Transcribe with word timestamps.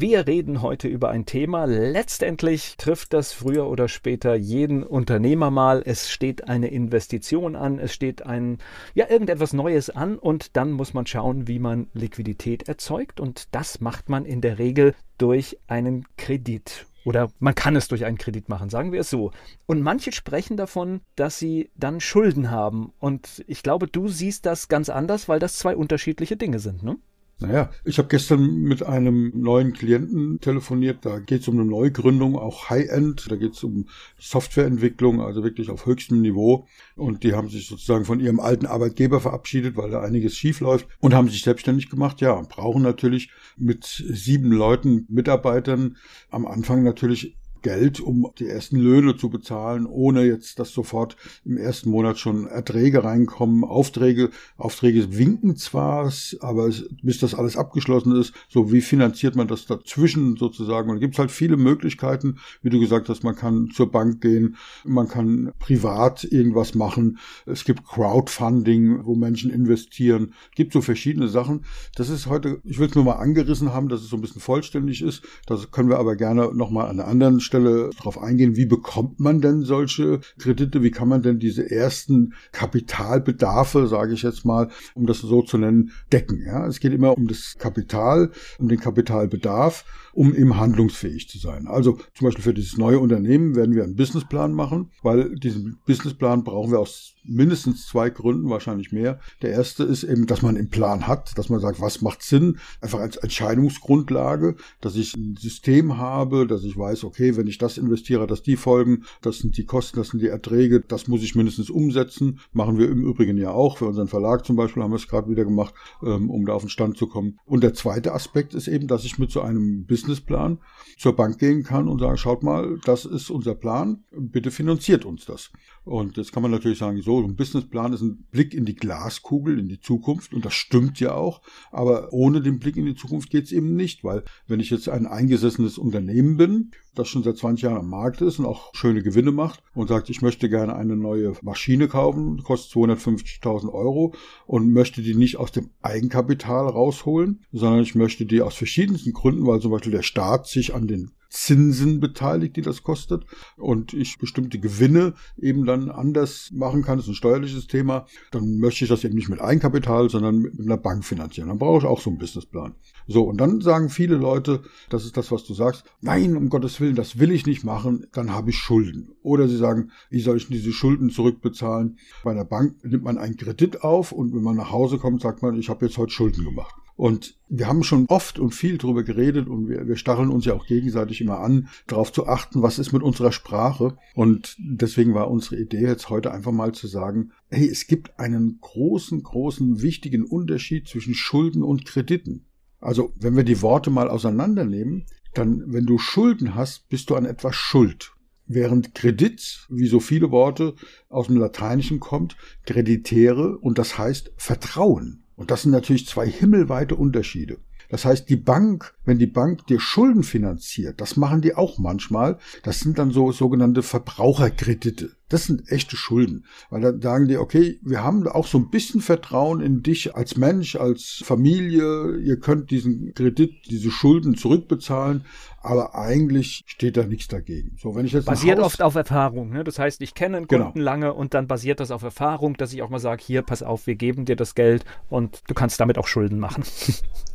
Wir 0.00 0.28
reden 0.28 0.62
heute 0.62 0.86
über 0.86 1.10
ein 1.10 1.26
Thema. 1.26 1.64
Letztendlich 1.64 2.76
trifft 2.76 3.12
das 3.12 3.32
früher 3.32 3.66
oder 3.68 3.88
später 3.88 4.36
jeden 4.36 4.84
Unternehmer 4.84 5.50
mal. 5.50 5.82
Es 5.84 6.08
steht 6.08 6.46
eine 6.48 6.68
Investition 6.68 7.56
an, 7.56 7.80
es 7.80 7.94
steht 7.94 8.24
ein, 8.24 8.58
ja, 8.94 9.10
irgendetwas 9.10 9.52
Neues 9.54 9.90
an 9.90 10.16
und 10.16 10.56
dann 10.56 10.70
muss 10.70 10.94
man 10.94 11.04
schauen, 11.04 11.48
wie 11.48 11.58
man 11.58 11.88
Liquidität 11.94 12.68
erzeugt 12.68 13.18
und 13.18 13.48
das 13.50 13.80
macht 13.80 14.08
man 14.08 14.24
in 14.24 14.40
der 14.40 14.60
Regel 14.60 14.94
durch 15.18 15.58
einen 15.66 16.06
Kredit. 16.16 16.86
Oder 17.04 17.32
man 17.40 17.56
kann 17.56 17.74
es 17.74 17.88
durch 17.88 18.04
einen 18.04 18.18
Kredit 18.18 18.48
machen, 18.48 18.70
sagen 18.70 18.92
wir 18.92 19.00
es 19.00 19.10
so. 19.10 19.32
Und 19.66 19.82
manche 19.82 20.12
sprechen 20.12 20.56
davon, 20.56 21.00
dass 21.16 21.40
sie 21.40 21.70
dann 21.74 21.98
Schulden 21.98 22.52
haben. 22.52 22.92
Und 23.00 23.42
ich 23.48 23.64
glaube, 23.64 23.88
du 23.88 24.06
siehst 24.06 24.46
das 24.46 24.68
ganz 24.68 24.90
anders, 24.90 25.28
weil 25.28 25.40
das 25.40 25.58
zwei 25.58 25.74
unterschiedliche 25.74 26.36
Dinge 26.36 26.60
sind, 26.60 26.84
ne? 26.84 26.98
Naja, 27.40 27.70
ich 27.84 27.98
habe 27.98 28.08
gestern 28.08 28.62
mit 28.62 28.82
einem 28.82 29.30
neuen 29.32 29.72
Klienten 29.72 30.40
telefoniert. 30.40 30.98
Da 31.02 31.20
geht 31.20 31.42
es 31.42 31.48
um 31.48 31.54
eine 31.54 31.68
Neugründung, 31.68 32.36
auch 32.36 32.68
High-End. 32.68 33.30
Da 33.30 33.36
geht 33.36 33.52
es 33.52 33.62
um 33.62 33.86
Softwareentwicklung, 34.18 35.20
also 35.20 35.44
wirklich 35.44 35.70
auf 35.70 35.86
höchstem 35.86 36.20
Niveau. 36.20 36.66
Und 36.96 37.22
die 37.22 37.34
haben 37.34 37.48
sich 37.48 37.68
sozusagen 37.68 38.04
von 38.04 38.18
ihrem 38.18 38.40
alten 38.40 38.66
Arbeitgeber 38.66 39.20
verabschiedet, 39.20 39.76
weil 39.76 39.90
da 39.90 40.00
einiges 40.00 40.36
schief 40.36 40.58
läuft 40.58 40.88
und 40.98 41.14
haben 41.14 41.28
sich 41.28 41.42
selbstständig 41.42 41.88
gemacht. 41.90 42.20
Ja, 42.20 42.42
brauchen 42.42 42.82
natürlich 42.82 43.30
mit 43.56 43.84
sieben 43.84 44.50
Leuten, 44.50 45.06
Mitarbeitern 45.08 45.96
am 46.30 46.44
Anfang 46.44 46.82
natürlich 46.82 47.37
Geld, 47.62 48.00
um 48.00 48.30
die 48.38 48.46
ersten 48.46 48.76
Löhne 48.76 49.16
zu 49.16 49.30
bezahlen, 49.30 49.86
ohne 49.86 50.24
jetzt, 50.24 50.58
dass 50.58 50.70
sofort 50.70 51.16
im 51.44 51.56
ersten 51.56 51.90
Monat 51.90 52.18
schon 52.18 52.46
Erträge 52.46 53.04
reinkommen. 53.04 53.64
Aufträge, 53.64 54.30
Aufträge 54.56 55.16
winken 55.16 55.56
zwar, 55.56 56.12
aber 56.40 56.70
bis 57.02 57.18
das 57.18 57.34
alles 57.34 57.56
abgeschlossen 57.56 58.16
ist, 58.16 58.32
so 58.48 58.72
wie 58.72 58.80
finanziert 58.80 59.36
man 59.36 59.48
das 59.48 59.66
dazwischen 59.66 60.36
sozusagen? 60.36 60.90
Und 60.90 60.96
da 60.96 61.00
gibt 61.00 61.14
es 61.14 61.18
halt 61.18 61.30
viele 61.30 61.56
Möglichkeiten, 61.56 62.38
wie 62.62 62.70
du 62.70 62.80
gesagt 62.80 63.08
hast, 63.08 63.24
man 63.24 63.36
kann 63.36 63.70
zur 63.70 63.90
Bank 63.90 64.20
gehen, 64.20 64.56
man 64.84 65.08
kann 65.08 65.52
privat 65.58 66.24
irgendwas 66.24 66.74
machen. 66.74 67.18
Es 67.46 67.64
gibt 67.64 67.84
Crowdfunding, 67.84 69.04
wo 69.04 69.14
Menschen 69.14 69.50
investieren. 69.50 70.34
Es 70.50 70.56
gibt 70.56 70.72
so 70.72 70.80
verschiedene 70.80 71.28
Sachen. 71.28 71.64
Das 71.94 72.08
ist 72.08 72.26
heute, 72.26 72.60
ich 72.64 72.78
will 72.78 72.88
es 72.88 72.94
nur 72.94 73.04
mal 73.04 73.14
angerissen 73.14 73.72
haben, 73.72 73.88
dass 73.88 74.00
es 74.00 74.08
so 74.08 74.16
ein 74.16 74.20
bisschen 74.22 74.40
vollständig 74.40 75.02
ist. 75.02 75.22
Das 75.46 75.70
können 75.70 75.88
wir 75.88 75.98
aber 75.98 76.16
gerne 76.16 76.54
nochmal 76.54 76.88
an 76.88 77.00
einer 77.00 77.08
anderen 77.08 77.40
Stelle 77.48 77.90
darauf 77.96 78.22
eingehen, 78.22 78.56
wie 78.56 78.66
bekommt 78.66 79.18
man 79.18 79.40
denn 79.40 79.62
solche 79.62 80.20
Kredite? 80.38 80.82
Wie 80.82 80.92
kann 80.92 81.08
man 81.08 81.22
denn 81.22 81.38
diese 81.38 81.68
ersten 81.68 82.34
Kapitalbedarfe, 82.52 83.88
sage 83.88 84.14
ich 84.14 84.22
jetzt 84.22 84.44
mal, 84.44 84.68
um 84.94 85.06
das 85.06 85.18
so 85.18 85.42
zu 85.42 85.58
nennen, 85.58 85.90
decken? 86.12 86.44
Ja, 86.46 86.66
es 86.66 86.78
geht 86.78 86.92
immer 86.92 87.16
um 87.16 87.26
das 87.26 87.56
Kapital, 87.58 88.30
um 88.58 88.68
den 88.68 88.78
Kapitalbedarf, 88.78 89.84
um 90.12 90.34
eben 90.34 90.58
handlungsfähig 90.58 91.28
zu 91.28 91.38
sein. 91.38 91.66
Also 91.66 91.98
zum 92.14 92.26
Beispiel 92.26 92.44
für 92.44 92.54
dieses 92.54 92.76
neue 92.76 92.98
Unternehmen 92.98 93.56
werden 93.56 93.74
wir 93.74 93.84
einen 93.84 93.96
Businessplan 93.96 94.52
machen, 94.52 94.90
weil 95.02 95.34
diesen 95.36 95.78
Businessplan 95.86 96.44
brauchen 96.44 96.70
wir 96.70 96.80
aus 96.80 97.14
mindestens 97.24 97.86
zwei 97.86 98.10
Gründen, 98.10 98.48
wahrscheinlich 98.48 98.90
mehr. 98.90 99.20
Der 99.42 99.50
erste 99.50 99.84
ist 99.84 100.02
eben, 100.02 100.26
dass 100.26 100.42
man 100.42 100.56
einen 100.56 100.70
Plan 100.70 101.06
hat, 101.06 101.36
dass 101.36 101.48
man 101.48 101.60
sagt, 101.60 101.80
was 101.80 102.02
macht 102.02 102.22
Sinn, 102.22 102.58
einfach 102.80 103.00
als 103.00 103.16
Entscheidungsgrundlage, 103.16 104.56
dass 104.80 104.96
ich 104.96 105.14
ein 105.14 105.36
System 105.38 105.98
habe, 105.98 106.46
dass 106.46 106.64
ich 106.64 106.76
weiß, 106.76 107.04
okay, 107.04 107.36
wenn 107.38 107.46
ich 107.46 107.56
das 107.56 107.78
investiere, 107.78 108.26
dass 108.26 108.42
die 108.42 108.56
folgen, 108.56 109.04
das 109.22 109.38
sind 109.38 109.56
die 109.56 109.64
Kosten, 109.64 109.96
das 109.98 110.08
sind 110.08 110.20
die 110.20 110.28
Erträge, 110.28 110.80
das 110.80 111.08
muss 111.08 111.22
ich 111.22 111.34
mindestens 111.34 111.70
umsetzen. 111.70 112.40
Machen 112.52 112.76
wir 112.76 112.90
im 112.90 113.04
Übrigen 113.04 113.38
ja 113.38 113.52
auch. 113.52 113.78
Für 113.78 113.86
unseren 113.86 114.08
Verlag 114.08 114.44
zum 114.44 114.56
Beispiel 114.56 114.82
haben 114.82 114.90
wir 114.90 114.96
es 114.96 115.08
gerade 115.08 115.30
wieder 115.30 115.44
gemacht, 115.44 115.74
ähm, 116.02 116.28
um 116.28 116.44
da 116.44 116.52
auf 116.52 116.62
den 116.62 116.68
Stand 116.68 116.98
zu 116.98 117.06
kommen. 117.06 117.38
Und 117.46 117.62
der 117.62 117.72
zweite 117.72 118.12
Aspekt 118.12 118.52
ist 118.52 118.68
eben, 118.68 118.88
dass 118.88 119.04
ich 119.04 119.18
mit 119.18 119.30
so 119.30 119.40
einem 119.40 119.86
Businessplan 119.86 120.58
zur 120.98 121.16
Bank 121.16 121.38
gehen 121.38 121.62
kann 121.62 121.88
und 121.88 122.00
sagen, 122.00 122.18
schaut 122.18 122.42
mal, 122.42 122.78
das 122.84 123.06
ist 123.06 123.30
unser 123.30 123.54
Plan, 123.54 124.04
bitte 124.10 124.50
finanziert 124.50 125.04
uns 125.04 125.24
das. 125.24 125.50
Und 125.84 126.18
jetzt 126.18 126.32
kann 126.32 126.42
man 126.42 126.52
natürlich 126.52 126.78
sagen, 126.78 127.00
so, 127.00 127.22
ein 127.22 127.34
Businessplan 127.34 127.94
ist 127.94 128.02
ein 128.02 128.26
Blick 128.30 128.52
in 128.52 128.66
die 128.66 128.74
Glaskugel, 128.74 129.58
in 129.58 129.68
die 129.68 129.80
Zukunft. 129.80 130.34
Und 130.34 130.44
das 130.44 130.52
stimmt 130.52 131.00
ja 131.00 131.14
auch. 131.14 131.40
Aber 131.70 132.12
ohne 132.12 132.42
den 132.42 132.58
Blick 132.58 132.76
in 132.76 132.84
die 132.84 132.94
Zukunft 132.94 133.30
geht 133.30 133.44
es 133.44 133.52
eben 133.52 133.74
nicht, 133.74 134.04
weil 134.04 134.22
wenn 134.46 134.60
ich 134.60 134.68
jetzt 134.68 134.88
ein 134.90 135.06
eingesessenes 135.06 135.78
Unternehmen 135.78 136.36
bin, 136.36 136.72
das 136.98 137.08
schon 137.08 137.22
seit 137.22 137.36
20 137.36 137.62
Jahren 137.62 137.78
am 137.78 137.88
Markt 137.88 138.20
ist 138.20 138.38
und 138.38 138.46
auch 138.46 138.74
schöne 138.74 139.02
Gewinne 139.02 139.32
macht 139.32 139.62
und 139.74 139.88
sagt, 139.88 140.10
ich 140.10 140.22
möchte 140.22 140.48
gerne 140.48 140.74
eine 140.76 140.96
neue 140.96 141.34
Maschine 141.42 141.88
kaufen, 141.88 142.42
kostet 142.42 142.72
250.000 142.76 143.72
Euro 143.72 144.14
und 144.46 144.72
möchte 144.72 145.02
die 145.02 145.14
nicht 145.14 145.36
aus 145.36 145.52
dem 145.52 145.70
Eigenkapital 145.82 146.66
rausholen, 146.66 147.44
sondern 147.52 147.82
ich 147.82 147.94
möchte 147.94 148.26
die 148.26 148.42
aus 148.42 148.54
verschiedensten 148.54 149.12
Gründen, 149.12 149.46
weil 149.46 149.60
zum 149.60 149.70
Beispiel 149.70 149.92
der 149.92 150.02
Staat 150.02 150.46
sich 150.46 150.74
an 150.74 150.86
den 150.86 151.12
Zinsen 151.28 152.00
beteiligt, 152.00 152.56
die 152.56 152.62
das 152.62 152.82
kostet 152.82 153.24
und 153.56 153.92
ich 153.92 154.18
bestimmte 154.18 154.58
Gewinne 154.58 155.14
eben 155.36 155.66
dann 155.66 155.90
anders 155.90 156.50
machen 156.52 156.82
kann, 156.82 156.96
das 156.96 157.06
ist 157.06 157.12
ein 157.12 157.16
steuerliches 157.16 157.66
Thema, 157.66 158.06
dann 158.30 158.58
möchte 158.58 158.84
ich 158.84 158.88
das 158.88 159.04
eben 159.04 159.14
nicht 159.14 159.28
mit 159.28 159.40
Eigenkapital, 159.40 160.08
sondern 160.08 160.38
mit 160.38 160.60
einer 160.60 160.76
Bank 160.76 161.04
finanzieren. 161.04 161.48
Dann 161.48 161.58
brauche 161.58 161.78
ich 161.78 161.84
auch 161.84 162.00
so 162.00 162.10
einen 162.10 162.18
Businessplan. 162.18 162.74
So, 163.06 163.24
und 163.24 163.40
dann 163.40 163.60
sagen 163.60 163.90
viele 163.90 164.16
Leute, 164.16 164.62
das 164.88 165.04
ist 165.04 165.16
das, 165.16 165.30
was 165.30 165.44
du 165.44 165.54
sagst, 165.54 165.84
nein, 166.00 166.36
um 166.36 166.48
Gottes 166.48 166.80
Willen, 166.80 166.94
das 166.94 167.18
will 167.18 167.30
ich 167.30 167.46
nicht 167.46 167.64
machen, 167.64 168.06
dann 168.12 168.32
habe 168.32 168.50
ich 168.50 168.56
Schulden. 168.56 169.10
Oder 169.22 169.48
sie 169.48 169.56
sagen, 169.56 169.90
wie 170.10 170.20
soll 170.20 170.38
ich 170.38 170.48
diese 170.48 170.72
Schulden 170.72 171.10
zurückbezahlen? 171.10 171.98
Bei 172.24 172.30
einer 172.30 172.44
Bank 172.44 172.82
nimmt 172.84 173.04
man 173.04 173.18
einen 173.18 173.36
Kredit 173.36 173.82
auf 173.82 174.12
und 174.12 174.34
wenn 174.34 174.42
man 174.42 174.56
nach 174.56 174.72
Hause 174.72 174.98
kommt, 174.98 175.20
sagt 175.20 175.42
man, 175.42 175.56
ich 175.56 175.68
habe 175.68 175.86
jetzt 175.86 175.98
heute 175.98 176.12
Schulden 176.12 176.44
gemacht. 176.44 176.74
Und 176.98 177.38
wir 177.48 177.68
haben 177.68 177.84
schon 177.84 178.06
oft 178.08 178.40
und 178.40 178.56
viel 178.56 178.76
darüber 178.76 179.04
geredet 179.04 179.46
und 179.46 179.68
wir, 179.68 179.86
wir 179.86 179.94
stacheln 179.94 180.30
uns 180.30 180.46
ja 180.46 180.54
auch 180.54 180.66
gegenseitig 180.66 181.20
immer 181.20 181.38
an, 181.38 181.68
darauf 181.86 182.12
zu 182.12 182.26
achten, 182.26 182.60
was 182.60 182.80
ist 182.80 182.92
mit 182.92 183.04
unserer 183.04 183.30
Sprache. 183.30 183.96
Und 184.16 184.56
deswegen 184.58 185.14
war 185.14 185.30
unsere 185.30 185.60
Idee 185.60 185.82
jetzt 185.82 186.10
heute 186.10 186.32
einfach 186.32 186.50
mal 186.50 186.72
zu 186.72 186.88
sagen, 186.88 187.30
hey, 187.50 187.68
es 187.68 187.86
gibt 187.86 188.18
einen 188.18 188.58
großen, 188.60 189.22
großen, 189.22 189.80
wichtigen 189.80 190.24
Unterschied 190.24 190.88
zwischen 190.88 191.14
Schulden 191.14 191.62
und 191.62 191.84
Krediten. 191.84 192.46
Also, 192.80 193.12
wenn 193.14 193.36
wir 193.36 193.44
die 193.44 193.62
Worte 193.62 193.90
mal 193.90 194.10
auseinandernehmen, 194.10 195.06
dann, 195.34 195.62
wenn 195.72 195.86
du 195.86 195.98
Schulden 195.98 196.56
hast, 196.56 196.88
bist 196.88 197.10
du 197.10 197.14
an 197.14 197.26
etwas 197.26 197.54
schuld. 197.54 198.10
Während 198.48 198.96
Kredit, 198.96 199.68
wie 199.68 199.86
so 199.86 200.00
viele 200.00 200.32
Worte 200.32 200.74
aus 201.08 201.28
dem 201.28 201.36
Lateinischen 201.36 202.00
kommt, 202.00 202.36
kreditäre 202.66 203.56
und 203.56 203.78
das 203.78 203.98
heißt 203.98 204.32
Vertrauen. 204.36 205.22
Und 205.38 205.52
das 205.52 205.62
sind 205.62 205.70
natürlich 205.70 206.06
zwei 206.08 206.28
himmelweite 206.28 206.96
Unterschiede. 206.96 207.58
Das 207.88 208.04
heißt, 208.04 208.28
die 208.28 208.36
Bank, 208.36 208.94
wenn 209.04 209.20
die 209.20 209.28
Bank 209.28 209.66
dir 209.68 209.78
Schulden 209.78 210.24
finanziert, 210.24 211.00
das 211.00 211.16
machen 211.16 211.40
die 211.40 211.54
auch 211.54 211.78
manchmal, 211.78 212.38
das 212.64 212.80
sind 212.80 212.98
dann 212.98 213.12
so 213.12 213.30
sogenannte 213.30 213.84
Verbraucherkredite. 213.84 215.12
Das 215.28 215.44
sind 215.44 215.70
echte 215.70 215.96
Schulden. 215.96 216.44
Weil 216.70 216.80
dann 216.80 217.00
sagen 217.00 217.28
die, 217.28 217.36
okay, 217.36 217.78
wir 217.82 218.02
haben 218.02 218.26
auch 218.26 218.46
so 218.46 218.58
ein 218.58 218.70
bisschen 218.70 219.00
Vertrauen 219.00 219.60
in 219.60 219.82
dich 219.82 220.14
als 220.14 220.36
Mensch, 220.36 220.76
als 220.76 221.22
Familie. 221.24 222.16
Ihr 222.16 222.38
könnt 222.38 222.70
diesen 222.70 223.14
Kredit, 223.14 223.52
diese 223.70 223.90
Schulden 223.90 224.36
zurückbezahlen. 224.36 225.24
Aber 225.60 225.94
eigentlich 225.94 226.62
steht 226.66 226.96
da 226.96 227.04
nichts 227.04 227.28
dagegen. 227.28 227.76
So, 227.78 227.94
wenn 227.94 228.06
ich 228.06 228.12
jetzt 228.12 228.26
basiert 228.26 228.60
oft 228.60 228.80
auf 228.80 228.94
Erfahrung. 228.94 229.50
Ne? 229.50 229.64
Das 229.64 229.78
heißt, 229.78 230.00
ich 230.00 230.14
kenne 230.14 230.38
einen. 230.38 230.48
Kunden 230.48 230.72
genau. 230.74 230.84
lange 230.84 231.14
und 231.14 231.34
dann 231.34 231.46
basiert 231.46 231.80
das 231.80 231.90
auf 231.90 232.02
Erfahrung, 232.02 232.56
dass 232.56 232.72
ich 232.72 232.82
auch 232.82 232.90
mal 232.90 232.98
sage, 232.98 233.22
hier, 233.24 233.42
pass 233.42 233.62
auf, 233.62 233.86
wir 233.86 233.96
geben 233.96 234.24
dir 234.24 234.36
das 234.36 234.54
Geld 234.54 234.84
und 235.10 235.42
du 235.46 235.54
kannst 235.54 235.80
damit 235.80 235.98
auch 235.98 236.06
Schulden 236.06 236.38
machen. 236.38 236.64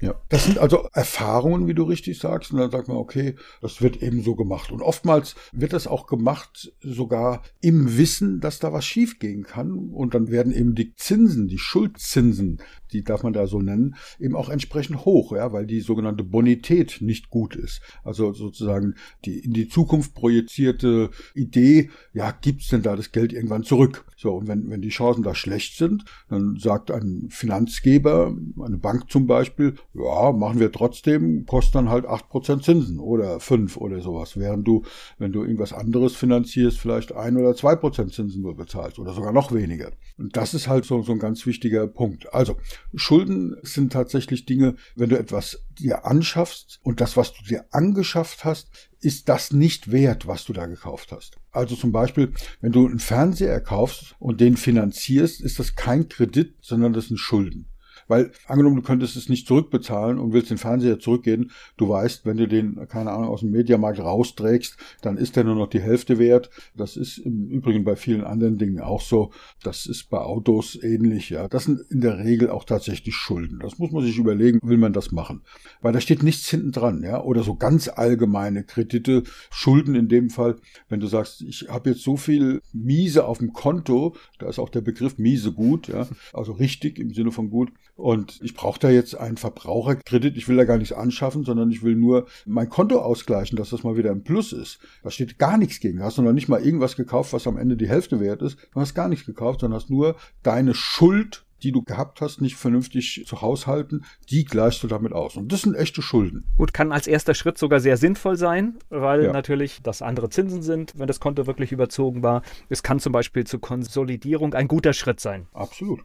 Ja, 0.01 0.15
das 0.27 0.43
sind 0.43 0.57
also 0.57 0.89
Erfahrungen, 0.91 1.65
wie 1.69 1.73
du 1.73 1.83
richtig 1.83 2.19
sagst. 2.19 2.51
Und 2.51 2.57
dann 2.57 2.69
sagt 2.69 2.89
man, 2.89 2.97
okay, 2.97 3.35
das 3.61 3.81
wird 3.81 4.03
eben 4.03 4.21
so 4.21 4.35
gemacht. 4.35 4.69
Und 4.69 4.81
oftmals 4.81 5.35
wird 5.53 5.71
das 5.71 5.87
auch 5.87 6.07
gemacht, 6.07 6.73
sogar 6.81 7.41
im 7.61 7.82
Wissen, 7.97 8.39
dass 8.39 8.59
da 8.59 8.73
was 8.73 8.85
schiefgehen 8.85 9.43
kann. 9.43 9.71
Und 9.71 10.13
dann 10.13 10.29
werden 10.29 10.53
eben 10.53 10.75
die 10.75 10.95
Zinsen, 10.95 11.47
die 11.47 11.57
Schuldzinsen, 11.57 12.61
die 12.93 13.03
darf 13.03 13.23
man 13.23 13.33
da 13.33 13.47
so 13.47 13.59
nennen, 13.59 13.95
eben 14.19 14.35
auch 14.35 14.49
entsprechend 14.49 15.05
hoch, 15.05 15.33
ja, 15.33 15.51
weil 15.51 15.65
die 15.65 15.81
sogenannte 15.81 16.23
Bonität 16.23 16.97
nicht 17.01 17.29
gut 17.29 17.55
ist. 17.55 17.81
Also 18.03 18.33
sozusagen 18.33 18.95
die 19.25 19.39
in 19.39 19.53
die 19.53 19.67
Zukunft 19.67 20.13
projizierte 20.13 21.09
Idee, 21.33 21.89
ja, 22.13 22.31
gibt's 22.31 22.67
denn 22.67 22.81
da 22.81 22.95
das 22.95 23.11
Geld 23.11 23.33
irgendwann 23.33 23.63
zurück? 23.63 24.05
So, 24.15 24.35
und 24.35 24.47
wenn, 24.47 24.69
wenn 24.69 24.81
die 24.81 24.89
Chancen 24.89 25.23
da 25.23 25.35
schlecht 25.35 25.77
sind, 25.77 26.05
dann 26.29 26.57
sagt 26.57 26.91
ein 26.91 27.27
Finanzgeber, 27.29 28.35
eine 28.63 28.77
Bank 28.77 29.09
zum 29.11 29.27
Beispiel, 29.27 29.75
ja, 29.93 30.31
machen 30.31 30.59
wir 30.59 30.71
trotzdem, 30.71 31.45
kostet 31.45 31.75
dann 31.75 31.89
halt 31.89 32.05
acht 32.05 32.29
Prozent 32.29 32.63
Zinsen 32.63 32.99
oder 32.99 33.39
fünf 33.39 33.77
oder 33.77 34.01
sowas, 34.01 34.37
während 34.37 34.67
du, 34.67 34.83
wenn 35.17 35.31
du 35.31 35.41
irgendwas 35.41 35.73
anderes 35.73 36.15
finanzierst, 36.15 36.79
vielleicht 36.79 37.13
ein 37.13 37.37
oder 37.37 37.55
zwei 37.55 37.75
Prozent 37.75 38.13
Zinsen 38.13 38.41
nur 38.41 38.55
bezahlst 38.55 38.99
oder 38.99 39.13
sogar 39.13 39.33
noch 39.33 39.51
weniger. 39.51 39.91
Und 40.17 40.35
das 40.37 40.53
ist 40.53 40.67
halt 40.67 40.85
so, 40.85 41.01
so 41.01 41.11
ein 41.11 41.19
ganz 41.19 41.45
wichtiger 41.45 41.87
Punkt. 41.87 42.33
Also, 42.33 42.55
Schulden 42.95 43.55
sind 43.63 43.93
tatsächlich 43.93 44.45
Dinge, 44.45 44.75
wenn 44.95 45.09
du 45.09 45.17
etwas 45.17 45.65
dir 45.79 46.05
anschaffst 46.05 46.79
und 46.83 47.01
das, 47.01 47.17
was 47.17 47.33
du 47.33 47.43
dir 47.43 47.65
angeschafft 47.71 48.45
hast, 48.45 48.69
ist 48.99 49.29
das 49.29 49.51
nicht 49.51 49.91
wert, 49.91 50.27
was 50.27 50.45
du 50.45 50.53
da 50.53 50.65
gekauft 50.65 51.11
hast. 51.11 51.37
Also 51.51 51.75
zum 51.75 51.91
Beispiel, 51.91 52.33
wenn 52.61 52.71
du 52.71 52.87
einen 52.87 52.99
Fernseher 52.99 53.59
kaufst 53.61 54.15
und 54.19 54.39
den 54.39 54.57
finanzierst, 54.57 55.41
ist 55.41 55.59
das 55.59 55.75
kein 55.75 56.07
Kredit, 56.07 56.55
sondern 56.61 56.93
das 56.93 57.07
sind 57.07 57.17
Schulden. 57.17 57.72
Weil 58.13 58.31
angenommen, 58.45 58.75
du 58.75 58.83
könntest 58.83 59.15
es 59.15 59.27
nicht 59.27 59.47
zurückbezahlen 59.47 60.19
und 60.19 60.33
willst 60.33 60.51
den 60.51 60.59
Fernseher 60.59 60.99
zurückgehen, 60.99 61.49
du 61.77 61.89
weißt, 61.89 62.27
wenn 62.27 62.37
du 62.37 62.47
den, 62.47 62.87
keine 62.87 63.09
Ahnung, 63.09 63.29
aus 63.29 63.39
dem 63.39 63.49
Mediamarkt 63.49 63.99
rausträgst, 63.99 64.77
dann 65.01 65.17
ist 65.17 65.35
der 65.35 65.45
nur 65.45 65.55
noch 65.55 65.65
die 65.65 65.81
Hälfte 65.81 66.19
wert. 66.19 66.51
Das 66.75 66.95
ist 66.95 67.17
im 67.17 67.47
Übrigen 67.47 67.83
bei 67.83 67.95
vielen 67.95 68.23
anderen 68.23 68.59
Dingen 68.59 68.81
auch 68.81 69.01
so. 69.01 69.31
Das 69.63 69.87
ist 69.87 70.11
bei 70.11 70.19
Autos 70.19 70.77
ähnlich, 70.83 71.31
ja. 71.31 71.47
Das 71.47 71.63
sind 71.63 71.81
in 71.89 72.01
der 72.01 72.19
Regel 72.19 72.51
auch 72.51 72.65
tatsächlich 72.65 73.15
Schulden. 73.15 73.57
Das 73.59 73.79
muss 73.79 73.89
man 73.89 74.03
sich 74.03 74.19
überlegen, 74.19 74.59
will 74.61 74.77
man 74.77 74.93
das 74.93 75.11
machen. 75.11 75.41
Weil 75.81 75.93
da 75.93 75.99
steht 75.99 76.21
nichts 76.21 76.47
hinten 76.47 76.71
dran, 76.71 77.01
ja. 77.01 77.19
Oder 77.19 77.41
so 77.41 77.55
ganz 77.55 77.87
allgemeine 77.87 78.63
Kredite, 78.63 79.23
Schulden 79.49 79.95
in 79.95 80.07
dem 80.07 80.29
Fall. 80.29 80.57
Wenn 80.87 80.99
du 80.99 81.07
sagst, 81.07 81.41
ich 81.41 81.65
habe 81.67 81.89
jetzt 81.89 82.03
so 82.03 82.15
viel 82.15 82.61
Miese 82.73 83.25
auf 83.25 83.39
dem 83.39 83.53
Konto, 83.53 84.15
da 84.37 84.49
ist 84.49 84.59
auch 84.59 84.69
der 84.69 84.81
Begriff 84.81 85.17
Miese 85.17 85.51
gut, 85.51 85.87
ja. 85.87 86.07
Also 86.31 86.51
richtig 86.51 86.99
im 86.99 87.11
Sinne 87.11 87.31
von 87.31 87.49
gut. 87.49 87.71
Und 88.03 88.41
ich 88.41 88.53
brauche 88.53 88.81
da 88.81 88.89
jetzt 88.89 89.15
einen 89.15 89.37
Verbraucherkredit. 89.37 90.35
Ich 90.35 90.49
will 90.49 90.57
da 90.57 90.65
gar 90.65 90.77
nichts 90.77 90.91
anschaffen, 90.91 91.45
sondern 91.45 91.71
ich 91.71 91.83
will 91.83 91.95
nur 91.95 92.27
mein 92.45 92.67
Konto 92.67 92.99
ausgleichen, 92.99 93.55
dass 93.57 93.69
das 93.69 93.83
mal 93.83 93.95
wieder 93.95 94.11
im 94.11 94.25
Plus 94.25 94.51
ist. 94.51 94.79
Da 95.03 95.09
steht 95.09 95.39
gar 95.39 95.57
nichts 95.57 95.79
gegen. 95.79 95.99
Du 95.99 96.03
hast 96.03 96.17
noch 96.17 96.33
nicht 96.33 96.49
mal 96.49 96.61
irgendwas 96.61 96.97
gekauft, 96.97 97.31
was 97.31 97.47
am 97.47 97.55
Ende 97.55 97.77
die 97.77 97.87
Hälfte 97.87 98.19
wert 98.19 98.41
ist. 98.41 98.57
Du 98.73 98.81
hast 98.81 98.93
gar 98.93 99.07
nichts 99.07 99.25
gekauft, 99.25 99.61
sondern 99.61 99.79
hast 99.79 99.89
nur 99.89 100.17
deine 100.41 100.73
Schuld 100.73 101.45
die 101.63 101.71
du 101.71 101.81
gehabt 101.81 102.21
hast, 102.21 102.41
nicht 102.41 102.55
vernünftig 102.55 103.23
zu 103.25 103.41
haushalten, 103.41 104.05
die 104.29 104.45
gleichst 104.45 104.83
du 104.83 104.87
damit 104.87 105.13
aus. 105.13 105.35
Und 105.35 105.51
das 105.51 105.61
sind 105.61 105.75
echte 105.75 106.01
Schulden. 106.01 106.45
Gut, 106.57 106.73
kann 106.73 106.91
als 106.91 107.07
erster 107.07 107.33
Schritt 107.33 107.57
sogar 107.57 107.79
sehr 107.79 107.97
sinnvoll 107.97 108.35
sein, 108.35 108.77
weil 108.89 109.23
ja. 109.23 109.33
natürlich 109.33 109.81
das 109.81 110.01
andere 110.01 110.29
Zinsen 110.29 110.61
sind, 110.61 110.93
wenn 110.97 111.07
das 111.07 111.19
Konto 111.19 111.47
wirklich 111.47 111.71
überzogen 111.71 112.23
war. 112.23 112.41
Es 112.69 112.83
kann 112.83 112.99
zum 112.99 113.13
Beispiel 113.13 113.45
zur 113.45 113.61
Konsolidierung 113.61 114.53
ein 114.53 114.67
guter 114.67 114.93
Schritt 114.93 115.19
sein. 115.19 115.47
Absolut. 115.53 116.01